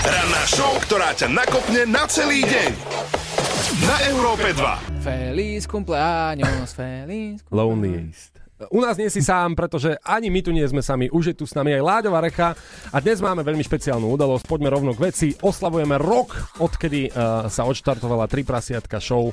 Ranná 0.00 0.42
show, 0.48 0.72
ktorá 0.88 1.12
ťa 1.12 1.28
nakopne 1.28 1.84
na 1.84 2.08
celý 2.08 2.40
deň. 2.48 2.70
Na 3.84 3.96
Európe 4.08 4.48
2. 4.56 5.04
Feliz 5.04 5.68
cumpleaños, 5.68 6.72
feliz 6.72 7.44
Loneliest. 7.52 8.37
U 8.74 8.82
nás 8.82 8.98
nie 8.98 9.06
si 9.06 9.22
sám, 9.22 9.54
pretože 9.54 9.94
ani 10.02 10.34
my 10.34 10.42
tu 10.42 10.50
nie 10.50 10.66
sme 10.66 10.82
sami, 10.82 11.06
už 11.06 11.30
je 11.30 11.36
tu 11.38 11.46
s 11.46 11.54
nami 11.54 11.78
aj 11.78 11.82
Láďová 11.86 12.18
Recha 12.18 12.58
a 12.90 12.98
dnes 12.98 13.22
máme 13.22 13.46
veľmi 13.46 13.62
špeciálnu 13.62 14.10
udalosť, 14.10 14.50
poďme 14.50 14.74
rovno 14.74 14.98
k 14.98 15.14
veci, 15.14 15.28
oslavujeme 15.38 15.94
rok, 15.94 16.58
odkedy 16.58 17.06
uh, 17.06 17.46
sa 17.46 17.62
odštartovala 17.70 18.26
Tri 18.26 18.42
prasiatka 18.42 18.98
show. 18.98 19.30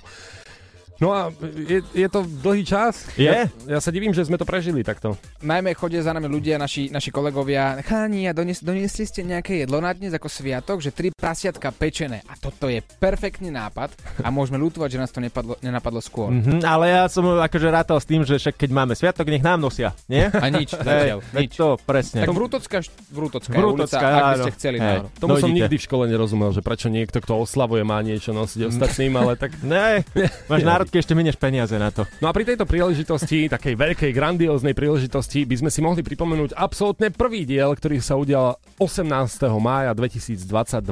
No 0.99 1.11
a 1.11 1.27
je, 1.43 1.83
je 1.91 2.07
to 2.07 2.23
dlhý 2.23 2.63
čas? 2.63 3.03
Je? 3.19 3.27
Ja, 3.27 3.51
ja 3.67 3.79
sa 3.83 3.91
divím, 3.91 4.15
že 4.15 4.23
sme 4.23 4.39
to 4.39 4.47
prežili 4.47 4.79
takto. 4.79 5.19
Najmä 5.43 5.75
chodia 5.75 5.99
za 5.99 6.15
nami 6.15 6.31
ľudia, 6.31 6.55
naši, 6.55 6.87
naši 6.87 7.11
kolegovia. 7.11 7.83
Cháni, 7.83 8.27
a 8.27 8.31
donies, 8.31 8.63
doniesli 8.63 9.03
ste 9.03 9.27
nejaké 9.27 9.67
jedlo 9.67 9.83
na 9.83 9.91
dnes 9.91 10.15
ako 10.15 10.31
sviatok, 10.31 10.79
že 10.79 10.95
tri 10.95 11.11
prasiatka 11.11 11.75
pečené. 11.75 12.23
A 12.31 12.39
toto 12.39 12.71
je 12.71 12.79
perfektný 12.79 13.51
nápad 13.51 13.91
a 14.23 14.27
môžeme 14.31 14.55
ľutovať, 14.55 14.89
že 14.95 15.01
nás 15.03 15.11
to 15.11 15.19
nepadlo, 15.19 15.59
nenapadlo 15.59 15.99
skôr. 15.99 16.31
Mhm, 16.31 16.63
ale 16.63 16.95
ja 16.95 17.03
som 17.11 17.27
akože 17.27 17.67
rátal 17.67 17.99
s 17.99 18.07
tým, 18.07 18.23
že 18.23 18.39
však 18.39 18.55
keď 18.55 18.69
máme 18.71 18.93
sviatok, 18.95 19.27
nech 19.27 19.43
nám 19.43 19.59
nosia, 19.59 19.91
nie? 20.07 20.23
A 20.31 20.47
nič, 20.47 20.71
zatiaľ, 20.71 21.19
nič. 21.35 21.59
To, 21.59 21.75
presne. 21.75 22.23
Tak 22.23 22.31
Vrútocká, 22.31 22.79
Vrútocká, 23.11 23.55
Vrútocká, 23.55 23.99
ulica, 23.99 24.07
ak 24.07 24.23
by 24.23 24.35
áno. 24.35 24.45
ste 24.47 24.51
chceli. 24.55 24.77
Hej. 24.79 24.97
Tomu 25.19 25.35
som 25.39 25.51
Dojdite. 25.51 25.59
nikdy 25.59 25.75
v 25.75 25.83
škole 25.83 26.03
nerozumel, 26.07 26.49
že 26.55 26.61
prečo 26.63 26.87
niekto, 26.87 27.19
kto 27.19 27.43
oslavuje, 27.43 27.83
má 27.83 27.99
niečo 27.99 28.31
nosiť 28.31 28.71
ostatným, 28.71 29.13
ale 29.19 29.35
tak... 29.35 29.51
Ne, 29.59 30.03
máš 30.51 30.61
národky, 30.85 31.01
ešte 31.01 31.13
minieš 31.13 31.35
peniaze 31.35 31.73
na 31.73 31.89
to. 31.89 32.05
No 32.21 32.29
a 32.29 32.31
pri 32.31 32.45
tejto 32.45 32.63
príležitosti, 32.63 33.49
takej 33.49 33.73
veľkej, 33.73 34.11
grandióznej 34.11 34.71
príležitosti, 34.71 35.41
by 35.43 35.55
sme 35.57 35.69
si 35.69 35.79
mohli 35.79 36.01
pripomenúť 36.01 36.53
absolútne 36.53 37.09
prvý 37.09 37.41
diel, 37.43 37.71
ktorý 37.71 37.97
sa 37.97 38.13
udial 38.13 38.53
18. 38.77 39.09
mája 39.57 39.91
2022. 39.91 40.85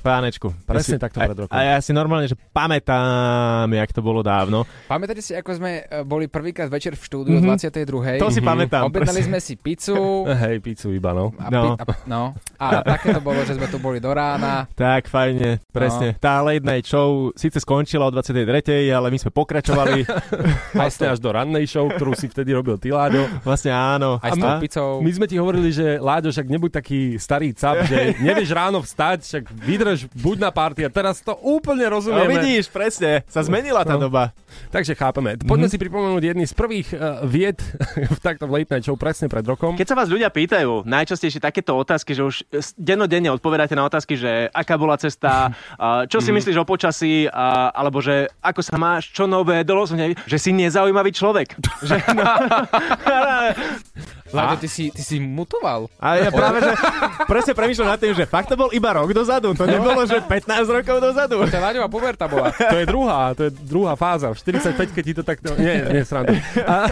Pánečku. 0.00 0.52
Presne 0.64 0.96
Ja 0.96 0.96
si- 0.96 1.02
takto 1.02 1.18
pred 1.18 1.36
rokom. 1.38 1.52
A 1.52 1.60
ja 1.62 1.78
si 1.78 1.92
normálne, 1.92 2.24
že 2.24 2.36
pamätám, 2.50 3.68
jak 3.68 3.90
to 3.90 4.00
bolo 4.00 4.20
dávno. 4.20 4.64
Pamätáte 4.86 5.20
si, 5.20 5.32
ako 5.32 5.50
sme 5.54 5.70
e, 5.82 6.00
boli 6.02 6.24
prvýkrát 6.24 6.66
večer 6.66 6.92
v 6.94 7.02
štúdiu 7.02 7.36
Mhm. 7.36 7.40
o 7.42 7.46
22. 7.46 8.16
To 8.16 8.28
si 8.28 8.40
pamätám, 8.40 8.84
Objednali 8.86 9.20
presne. 9.20 9.28
sme 9.28 9.38
si 9.38 9.54
pizzu. 9.54 10.24
Hej, 10.42 10.60
pizzu 10.60 10.88
iba, 10.90 11.12
no. 11.12 11.32
A, 11.36 11.48
No. 11.48 11.76
pi- 11.76 11.84
a, 11.84 11.84
no. 12.06 12.22
a 12.56 12.66
také 12.82 13.12
to 13.12 13.20
bolo, 13.20 13.44
že 13.44 13.54
sme 13.54 13.66
tu 13.66 13.76
boli 13.76 13.98
do 13.98 14.08
rána. 14.08 14.64
Tak, 14.72 15.04
fajne, 15.06 15.60
presne. 15.68 16.08
No. 16.10 16.18
Tá 16.18 16.40
late 16.40 16.64
night 16.64 16.84
show 16.84 17.28
síce 17.34 17.60
skončila 17.60 18.02
o 18.02 18.10
23. 18.10 18.64
ale 18.90 19.06
my 19.06 19.18
sme 19.18 19.29
pokračovali. 19.30 20.04
Vlastne 20.72 21.06
až 21.08 21.18
do 21.18 21.30
rannej 21.30 21.64
show, 21.64 21.86
ktorú 21.86 22.12
si 22.12 22.26
vtedy 22.26 22.50
robil 22.50 22.76
ty, 22.76 22.90
Láďo. 22.90 23.26
vlastne 23.40 23.70
áno. 23.70 24.18
Aj 24.18 24.28
s 24.28 24.34
A 24.34 24.38
my- 24.38 24.60
pizzou. 24.60 24.98
My 24.98 25.10
sme 25.10 25.26
ti 25.26 25.36
hovorili, 25.36 25.70
že 25.70 25.96
Láďo, 25.96 26.30
však 26.30 26.46
nebuď 26.46 26.70
taký 26.72 26.98
starý 27.16 27.50
cap, 27.52 27.82
že 27.82 27.96
nevieš 28.20 28.50
ráno 28.50 28.78
vstať, 28.80 29.18
však 29.22 29.44
vydrž, 29.56 29.98
buď 30.12 30.36
na 30.40 30.50
party 30.50 30.82
a 30.82 30.90
teraz 30.90 31.18
to 31.18 31.34
úplne 31.36 31.82
No 31.82 31.96
rozumieme. 31.96 32.28
vidíš, 32.36 32.68
presne, 32.68 33.22
sa 33.24 33.40
zmenila 33.40 33.82
tá 33.82 33.94
No. 33.94 34.06
doba. 34.06 34.30
Takže 34.68 34.92
chápeme. 34.92 35.38
Poďme 35.38 35.66
Mhm. 35.66 35.72
si 35.72 35.78
pripomenúť 35.78 36.22
jedný 36.24 36.44
z 36.44 36.54
prvých 36.54 36.88
uh, 36.90 36.98
vied 37.22 37.58
v 38.16 38.20
takto 38.20 38.44
v 38.44 38.58
late 38.58 38.70
night 38.70 38.84
show 38.84 38.94
presne 38.94 39.26
pred 39.26 39.42
rokom. 39.42 39.74
Keď 39.74 39.86
sa 39.86 39.94
vás 39.94 40.06
ľudia 40.06 40.28
pýtajú 40.28 40.82
najčastejšie 40.84 41.38
takéto 41.38 41.74
otázky, 41.74 42.12
že 42.12 42.22
už 42.22 42.34
dennodenne 42.76 43.30
odpovedáte 43.30 43.72
na 43.72 43.82
otázky, 43.82 44.14
že 44.14 44.30
aká 44.50 44.74
bola 44.74 44.96
cesta, 44.96 45.50
a 45.74 46.04
čo 46.04 46.18
si 46.18 46.30
myslíš 46.30 46.56
o 46.56 46.64
počasí, 46.64 47.26
a, 47.26 47.70
alebo 47.70 47.98
že 47.98 48.28
ako 48.40 48.60
sa 48.60 48.76
máš, 48.76 49.10
čo 49.10 49.19
nové, 49.26 49.64
dolo 49.64 49.88
som 49.88 49.96
že 50.24 50.38
si 50.38 50.52
nezaujímavý 50.52 51.12
človek. 51.12 51.56
že, 51.88 51.96
no, 52.14 52.24
Láďo, 54.30 54.62
ty 54.62 54.68
si, 54.70 54.84
ty 54.94 55.02
si 55.02 55.18
mutoval. 55.18 55.90
a 55.98 56.16
ja 56.22 56.30
práve, 56.30 56.62
že 56.62 56.72
presne 57.26 57.52
premýšľam 57.54 57.88
nad 57.94 58.00
tým, 58.00 58.14
že 58.14 58.24
fakt 58.26 58.48
to 58.50 58.56
bol 58.56 58.70
iba 58.70 58.94
rok 58.94 59.10
dozadu, 59.10 59.52
to 59.58 59.66
nebolo, 59.66 60.06
že 60.06 60.22
15 60.22 60.76
rokov 60.76 60.96
dozadu. 61.02 61.42
To 61.42 61.50
je 61.50 61.62
Láďová 61.62 61.88
puberta 61.90 62.24
bola. 62.30 62.54
To 62.54 62.76
je 62.78 62.86
druhá, 62.86 63.34
to 63.34 63.42
je 63.48 63.50
druhá 63.50 63.98
fáza. 63.98 64.30
V 64.30 64.38
45 64.38 64.94
keď 64.94 65.02
ti 65.02 65.14
to 65.14 65.22
takto... 65.26 65.48
Nie, 65.58 65.82
nie, 65.90 66.02
srandu. 66.06 66.38
A, 66.62 66.86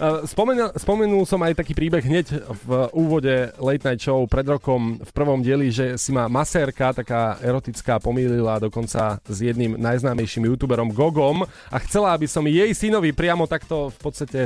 a 0.00 0.06
spomenul, 0.24 0.72
spomenul 0.78 1.22
som 1.28 1.40
aj 1.44 1.60
taký 1.60 1.76
príbeh 1.76 2.00
hneď 2.00 2.26
v 2.64 2.70
úvode 2.96 3.52
Late 3.60 3.84
Night 3.84 4.00
Show 4.00 4.24
pred 4.24 4.46
rokom 4.48 4.96
v 5.02 5.10
prvom 5.12 5.44
dieli, 5.44 5.68
že 5.68 6.00
si 6.00 6.10
ma 6.10 6.30
masérka, 6.32 6.96
taká 6.96 7.36
erotická, 7.44 8.00
pomýlila 8.00 8.56
dokonca 8.62 9.20
s 9.20 9.38
jedným 9.44 9.76
najznámejším 9.76 10.48
youtuberom 10.48 10.94
Gogom 10.94 11.44
a 11.44 11.76
chcela, 11.84 12.16
aby 12.16 12.24
som 12.24 12.46
jej 12.48 12.70
synovi 12.72 13.12
priamo 13.12 13.44
takto 13.44 13.92
v 13.92 13.98
podstate 14.00 14.40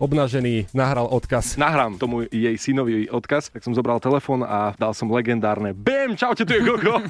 obnažený 0.00 0.72
nahral 0.72 1.10
odkaz. 1.10 1.57
Nahrám 1.58 1.98
tomu 1.98 2.22
jej 2.30 2.54
synovi 2.54 3.10
odkaz, 3.10 3.50
tak 3.50 3.66
som 3.66 3.74
zobral 3.74 3.98
telefón 3.98 4.46
a 4.46 4.78
dal 4.78 4.94
som 4.94 5.10
legendárne 5.10 5.74
BAM, 5.74 6.14
čaute, 6.14 6.46
tu 6.46 6.54
je 6.54 6.62
Gogo. 6.62 7.02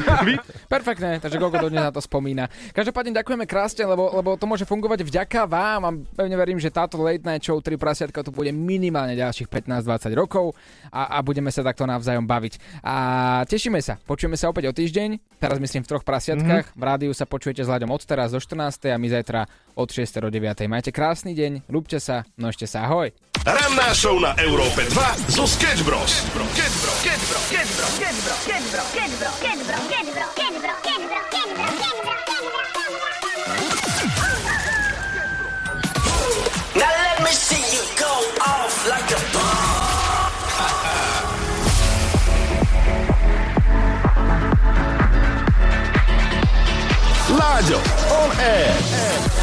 Perfektné, 0.76 1.16
takže 1.16 1.40
Gogo 1.40 1.56
dodnes 1.56 1.80
na 1.80 1.88
to 1.88 2.04
spomína. 2.04 2.52
Každopádne 2.76 3.16
ďakujeme 3.16 3.48
krásne, 3.48 3.88
lebo, 3.88 4.12
lebo 4.12 4.36
to 4.36 4.44
môže 4.44 4.68
fungovať 4.68 5.00
vďaka 5.00 5.48
vám 5.48 5.80
a 5.88 5.90
pevne 6.12 6.36
verím, 6.36 6.60
že 6.60 6.68
táto 6.68 7.00
late 7.00 7.24
night 7.24 7.40
show 7.40 7.56
3 7.56 7.72
prasiatka 7.80 8.20
tu 8.20 8.28
bude 8.28 8.52
minimálne 8.52 9.16
ďalších 9.16 9.48
15-20 9.48 10.12
rokov 10.12 10.52
a, 10.92 11.16
a 11.16 11.24
budeme 11.24 11.48
sa 11.48 11.64
takto 11.64 11.88
navzájom 11.88 12.28
baviť. 12.28 12.84
A 12.84 12.94
tešíme 13.48 13.80
sa, 13.80 13.96
počujeme 14.04 14.36
sa 14.36 14.52
opäť 14.52 14.68
o 14.68 14.76
týždeň, 14.76 15.40
teraz 15.40 15.56
myslím 15.56 15.80
v 15.80 15.88
troch 15.88 16.04
prasiatkách, 16.04 16.68
mm-hmm. 16.68 16.80
v 16.80 16.84
rádiu 16.84 17.12
sa 17.16 17.24
počujete 17.24 17.64
s 17.64 17.72
Láďom 17.72 17.88
od 17.88 18.04
teraz 18.04 18.36
do 18.36 18.40
14. 18.44 18.92
a 18.92 19.00
my 19.00 19.08
zajtra 19.08 19.48
od 19.72 19.88
6. 19.88 20.20
do 20.20 20.28
9. 20.28 20.68
Majte 20.68 20.92
krásny 20.92 21.32
deň, 21.32 21.64
ľúbte 21.72 21.96
sa, 21.96 22.28
nožte 22.36 22.68
sa, 22.68 22.84
ahoj. 22.84 23.08
Ranna 23.46 23.94
show 23.94 24.20
na 24.20 24.34
Europę 24.34 24.82
2 24.82 25.14
z 25.28 25.50
Sketch 25.50 25.82
Bros. 25.82 26.22
Now 36.74 36.90
let 36.90 37.22
me 37.22 37.30
On 48.10 48.30
Air. 48.40 49.35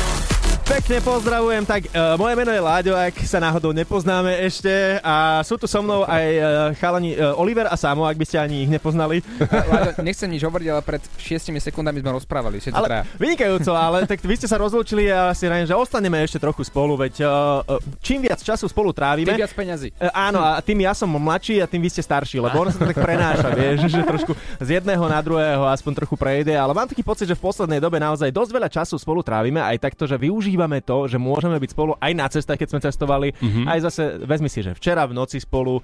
Pekne 0.64 1.04
pozdravujem, 1.04 1.68
tak 1.68 1.92
uh, 1.92 2.16
moje 2.16 2.40
meno 2.40 2.48
je 2.48 2.64
Láďo, 2.64 2.96
ak 2.96 3.20
sa 3.28 3.44
náhodou 3.44 3.76
nepoznáme 3.76 4.32
ešte 4.48 4.96
a 5.04 5.44
sú 5.44 5.60
tu 5.60 5.68
so 5.68 5.84
mnou 5.84 6.08
aj 6.08 6.26
uh, 6.40 6.46
chalani 6.80 7.20
uh, 7.20 7.36
Oliver 7.36 7.68
a 7.68 7.76
Samo, 7.76 8.08
ak 8.08 8.16
by 8.16 8.24
ste 8.24 8.40
ani 8.40 8.64
ich 8.64 8.72
nepoznali. 8.72 9.20
Láďo, 9.70 10.00
nechcem 10.00 10.32
nič 10.32 10.40
hovoriť, 10.40 10.68
ale 10.72 10.80
pred 10.80 11.04
6 11.20 11.52
sekundami 11.60 12.00
sme 12.00 12.16
rozprávali, 12.16 12.64
všetci 12.64 12.80
Ale 12.80 12.88
traja. 12.88 13.04
vynikajúco, 13.20 13.76
ale 13.76 14.08
tak 14.08 14.24
vy 14.24 14.40
ste 14.40 14.48
sa 14.48 14.56
rozlúčili 14.56 15.12
a 15.12 15.36
si 15.36 15.52
rájem, 15.52 15.68
že 15.68 15.76
ostaneme 15.76 16.24
ešte 16.24 16.40
trochu 16.40 16.64
spolu, 16.64 16.96
veď 16.96 17.28
uh, 17.28 17.84
čím 18.00 18.24
viac 18.24 18.40
času 18.40 18.64
spolu 18.72 18.96
trávime... 18.96 19.36
Tým 19.36 19.44
viac 19.44 19.52
peňazí. 19.52 19.92
Uh, 20.00 20.16
áno, 20.16 20.40
a 20.40 20.64
tým 20.64 20.80
ja 20.88 20.96
som 20.96 21.12
mladší 21.12 21.60
a 21.60 21.68
tým 21.68 21.84
vy 21.84 21.92
ste 21.92 22.00
starší, 22.00 22.40
lebo 22.40 22.56
ono 22.56 22.72
sa 22.72 22.80
to 22.80 22.88
tak 22.88 23.04
prenáša, 23.04 23.52
vieš, 23.60 23.92
že 23.92 24.00
trošku 24.00 24.32
z 24.64 24.80
jedného 24.80 25.04
na 25.12 25.20
druhého 25.20 25.68
aspoň 25.68 25.92
trochu 26.08 26.16
prejde, 26.16 26.56
ale 26.56 26.72
mám 26.72 26.88
taký 26.88 27.04
pocit, 27.04 27.28
že 27.28 27.36
v 27.36 27.52
poslednej 27.52 27.84
dobe 27.84 28.00
naozaj 28.00 28.32
dosť 28.32 28.52
veľa 28.56 28.70
času 28.72 28.96
spolu 28.96 29.20
trávime, 29.20 29.60
aj 29.60 29.92
takto, 29.92 30.08
že 30.08 30.16
využívame 30.16 30.53
to, 30.82 31.08
že 31.08 31.18
môžeme 31.18 31.56
byť 31.56 31.70
spolu 31.70 31.96
aj 31.96 32.12
na 32.12 32.28
cestách, 32.28 32.58
keď 32.58 32.70
sme 32.70 32.80
cestovali, 32.82 33.28
Mhm. 33.34 33.64
aj 33.66 33.80
zase, 33.84 34.04
vezmi 34.20 34.48
si, 34.48 34.60
že 34.60 34.74
včera 34.74 35.04
v 35.04 35.14
noci 35.14 35.38
spolu, 35.38 35.82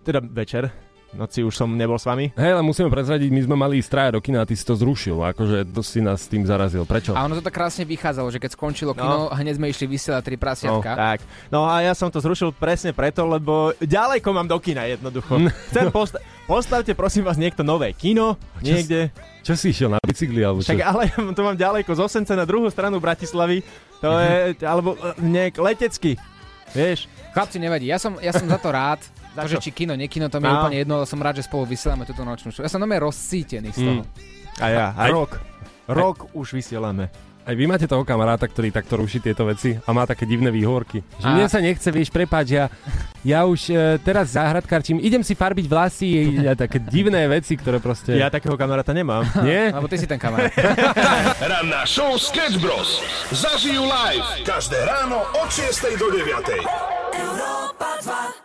teda 0.00 0.18
večer, 0.20 0.70
noci 1.12 1.40
už 1.40 1.52
som 1.52 1.68
nebol 1.68 1.94
s 1.94 2.08
vami. 2.08 2.32
Hej, 2.32 2.50
ale 2.50 2.64
musíme 2.64 2.88
prezradiť, 2.88 3.28
my 3.28 3.40
sme 3.42 3.52
mali 3.54 3.76
ísť 3.76 3.90
traja 3.90 4.10
do 4.10 4.20
kina 4.20 4.40
a 4.40 4.48
ty 4.48 4.56
si 4.56 4.64
to 4.64 4.72
zrušil, 4.72 5.20
akože 5.22 5.68
to 5.68 5.80
si 5.80 6.00
nás 6.00 6.24
tým 6.24 6.42
zarazil. 6.42 6.82
Prečo? 6.82 7.12
A 7.12 7.20
ono 7.22 7.36
to 7.36 7.42
tak 7.42 7.52
krásne 7.52 7.84
vychádzalo, 7.84 8.26
že 8.26 8.40
keď 8.40 8.50
skončilo 8.50 8.92
kino, 8.92 9.28
hneď 9.28 9.54
sme 9.54 9.68
išli 9.68 9.86
vysielať 9.86 10.22
tri 10.22 10.34
No, 10.34 10.40
prasiatka. 10.40 10.90
tak. 10.90 11.18
No 11.52 11.68
a 11.68 11.80
ja 11.80 11.92
som 11.92 12.08
to 12.08 12.16
zrušil 12.16 12.50
presne 12.50 12.90
preto, 12.90 13.22
lebo 13.22 13.76
ďaleko 13.76 14.24
mám 14.26 14.48
do 14.48 14.56
kina 14.56 14.88
jednoducho. 14.88 15.36
Chcem 15.68 15.92
posta- 15.92 16.16
postavte 16.42 16.92
prosím 16.92 17.22
vás 17.22 17.36
niekto 17.36 17.60
nové 17.60 17.92
kino, 17.92 18.40
Čo 18.56 18.64
niekde. 18.64 19.12
Čo 19.42 19.52
si 19.52 19.68
išiel 19.68 19.90
na 19.90 20.00
bicykli 20.00 20.40
alebo 20.40 20.64
čo? 20.64 20.72
Však 20.72 20.80
ale 20.80 21.12
to 21.36 21.42
mám 21.42 21.54
ďaleko 21.54 21.92
z 21.92 22.00
Osence 22.00 22.32
na 22.32 22.48
druhú 22.48 22.64
stranu 22.66 22.96
Bratislavy. 22.96 23.60
To 24.02 24.18
je, 24.18 24.36
alebo 24.60 24.94
e, 24.94 25.14
nejak 25.18 25.54
letecky. 25.56 26.18
Vieš? 26.72 27.06
Chlapci, 27.30 27.56
nevadí, 27.56 27.86
ja 27.86 27.96
som, 27.96 28.18
ja 28.18 28.30
som 28.30 28.44
za 28.44 28.58
to 28.58 28.68
rád. 28.68 29.00
Za 29.32 29.48
To, 29.48 29.56
že 29.56 29.64
či 29.64 29.72
kino, 29.72 29.96
nekino, 29.96 30.28
to 30.28 30.36
mi 30.36 30.44
je 30.44 30.52
No. 30.52 30.60
úplne 30.60 30.76
jedno, 30.76 30.94
ale 31.00 31.08
som 31.08 31.16
rád, 31.16 31.40
že 31.40 31.48
spolu 31.48 31.64
vysielame 31.64 32.04
túto 32.04 32.20
nočnú 32.20 32.52
show. 32.52 32.60
Ja 32.60 32.68
som 32.68 32.76
nome 32.76 33.00
rozcítený 33.00 33.72
z 33.72 33.80
toho. 33.80 34.02
A 34.60 34.66
ja, 34.68 34.86
a 34.92 35.08
Aj- 35.08 35.08
rok. 35.08 35.40
Rok 35.88 36.28
už 36.36 36.52
vysielame. 36.52 37.08
Aj 37.42 37.58
vy 37.58 37.66
máte 37.66 37.90
toho 37.90 38.06
kamaráta, 38.06 38.46
ktorý 38.46 38.70
takto 38.70 39.02
ruší 39.02 39.18
tieto 39.18 39.42
veci 39.42 39.74
a 39.74 39.90
má 39.90 40.06
také 40.06 40.22
divné 40.22 40.54
výhovorky. 40.54 41.02
Že 41.18 41.26
A- 41.26 41.34
mne 41.34 41.46
sa 41.50 41.58
nechce, 41.58 41.90
vieš, 41.90 42.14
prepáč, 42.14 42.54
ja, 42.54 42.70
ja 43.26 43.42
už 43.42 43.66
e, 43.66 43.98
teraz 43.98 44.38
záhradkarčím, 44.38 45.02
idem 45.02 45.26
si 45.26 45.34
farbiť 45.34 45.66
vlasy 45.66 46.08
a 46.46 46.54
také 46.54 46.78
divné 46.78 47.26
veci, 47.26 47.58
ktoré 47.58 47.82
proste... 47.82 48.14
Ja 48.14 48.30
takého 48.30 48.54
kamaráta 48.54 48.94
nemám. 48.94 49.26
Nie? 49.46 49.74
Lebo 49.74 49.90
ty 49.90 49.98
si 49.98 50.06
ten 50.06 50.22
kamarát. 50.22 50.54
Ranná 51.50 51.82
show 51.82 52.14
Sketch 52.14 52.62
Bros. 52.62 53.02
Zažijú 53.34 53.82
live 53.90 54.46
každé 54.46 54.78
ráno 54.86 55.26
od 55.34 55.48
6 55.50 55.98
do 55.98 56.14
9. 56.14 56.46
Európa 57.18 57.90
2 58.06 58.41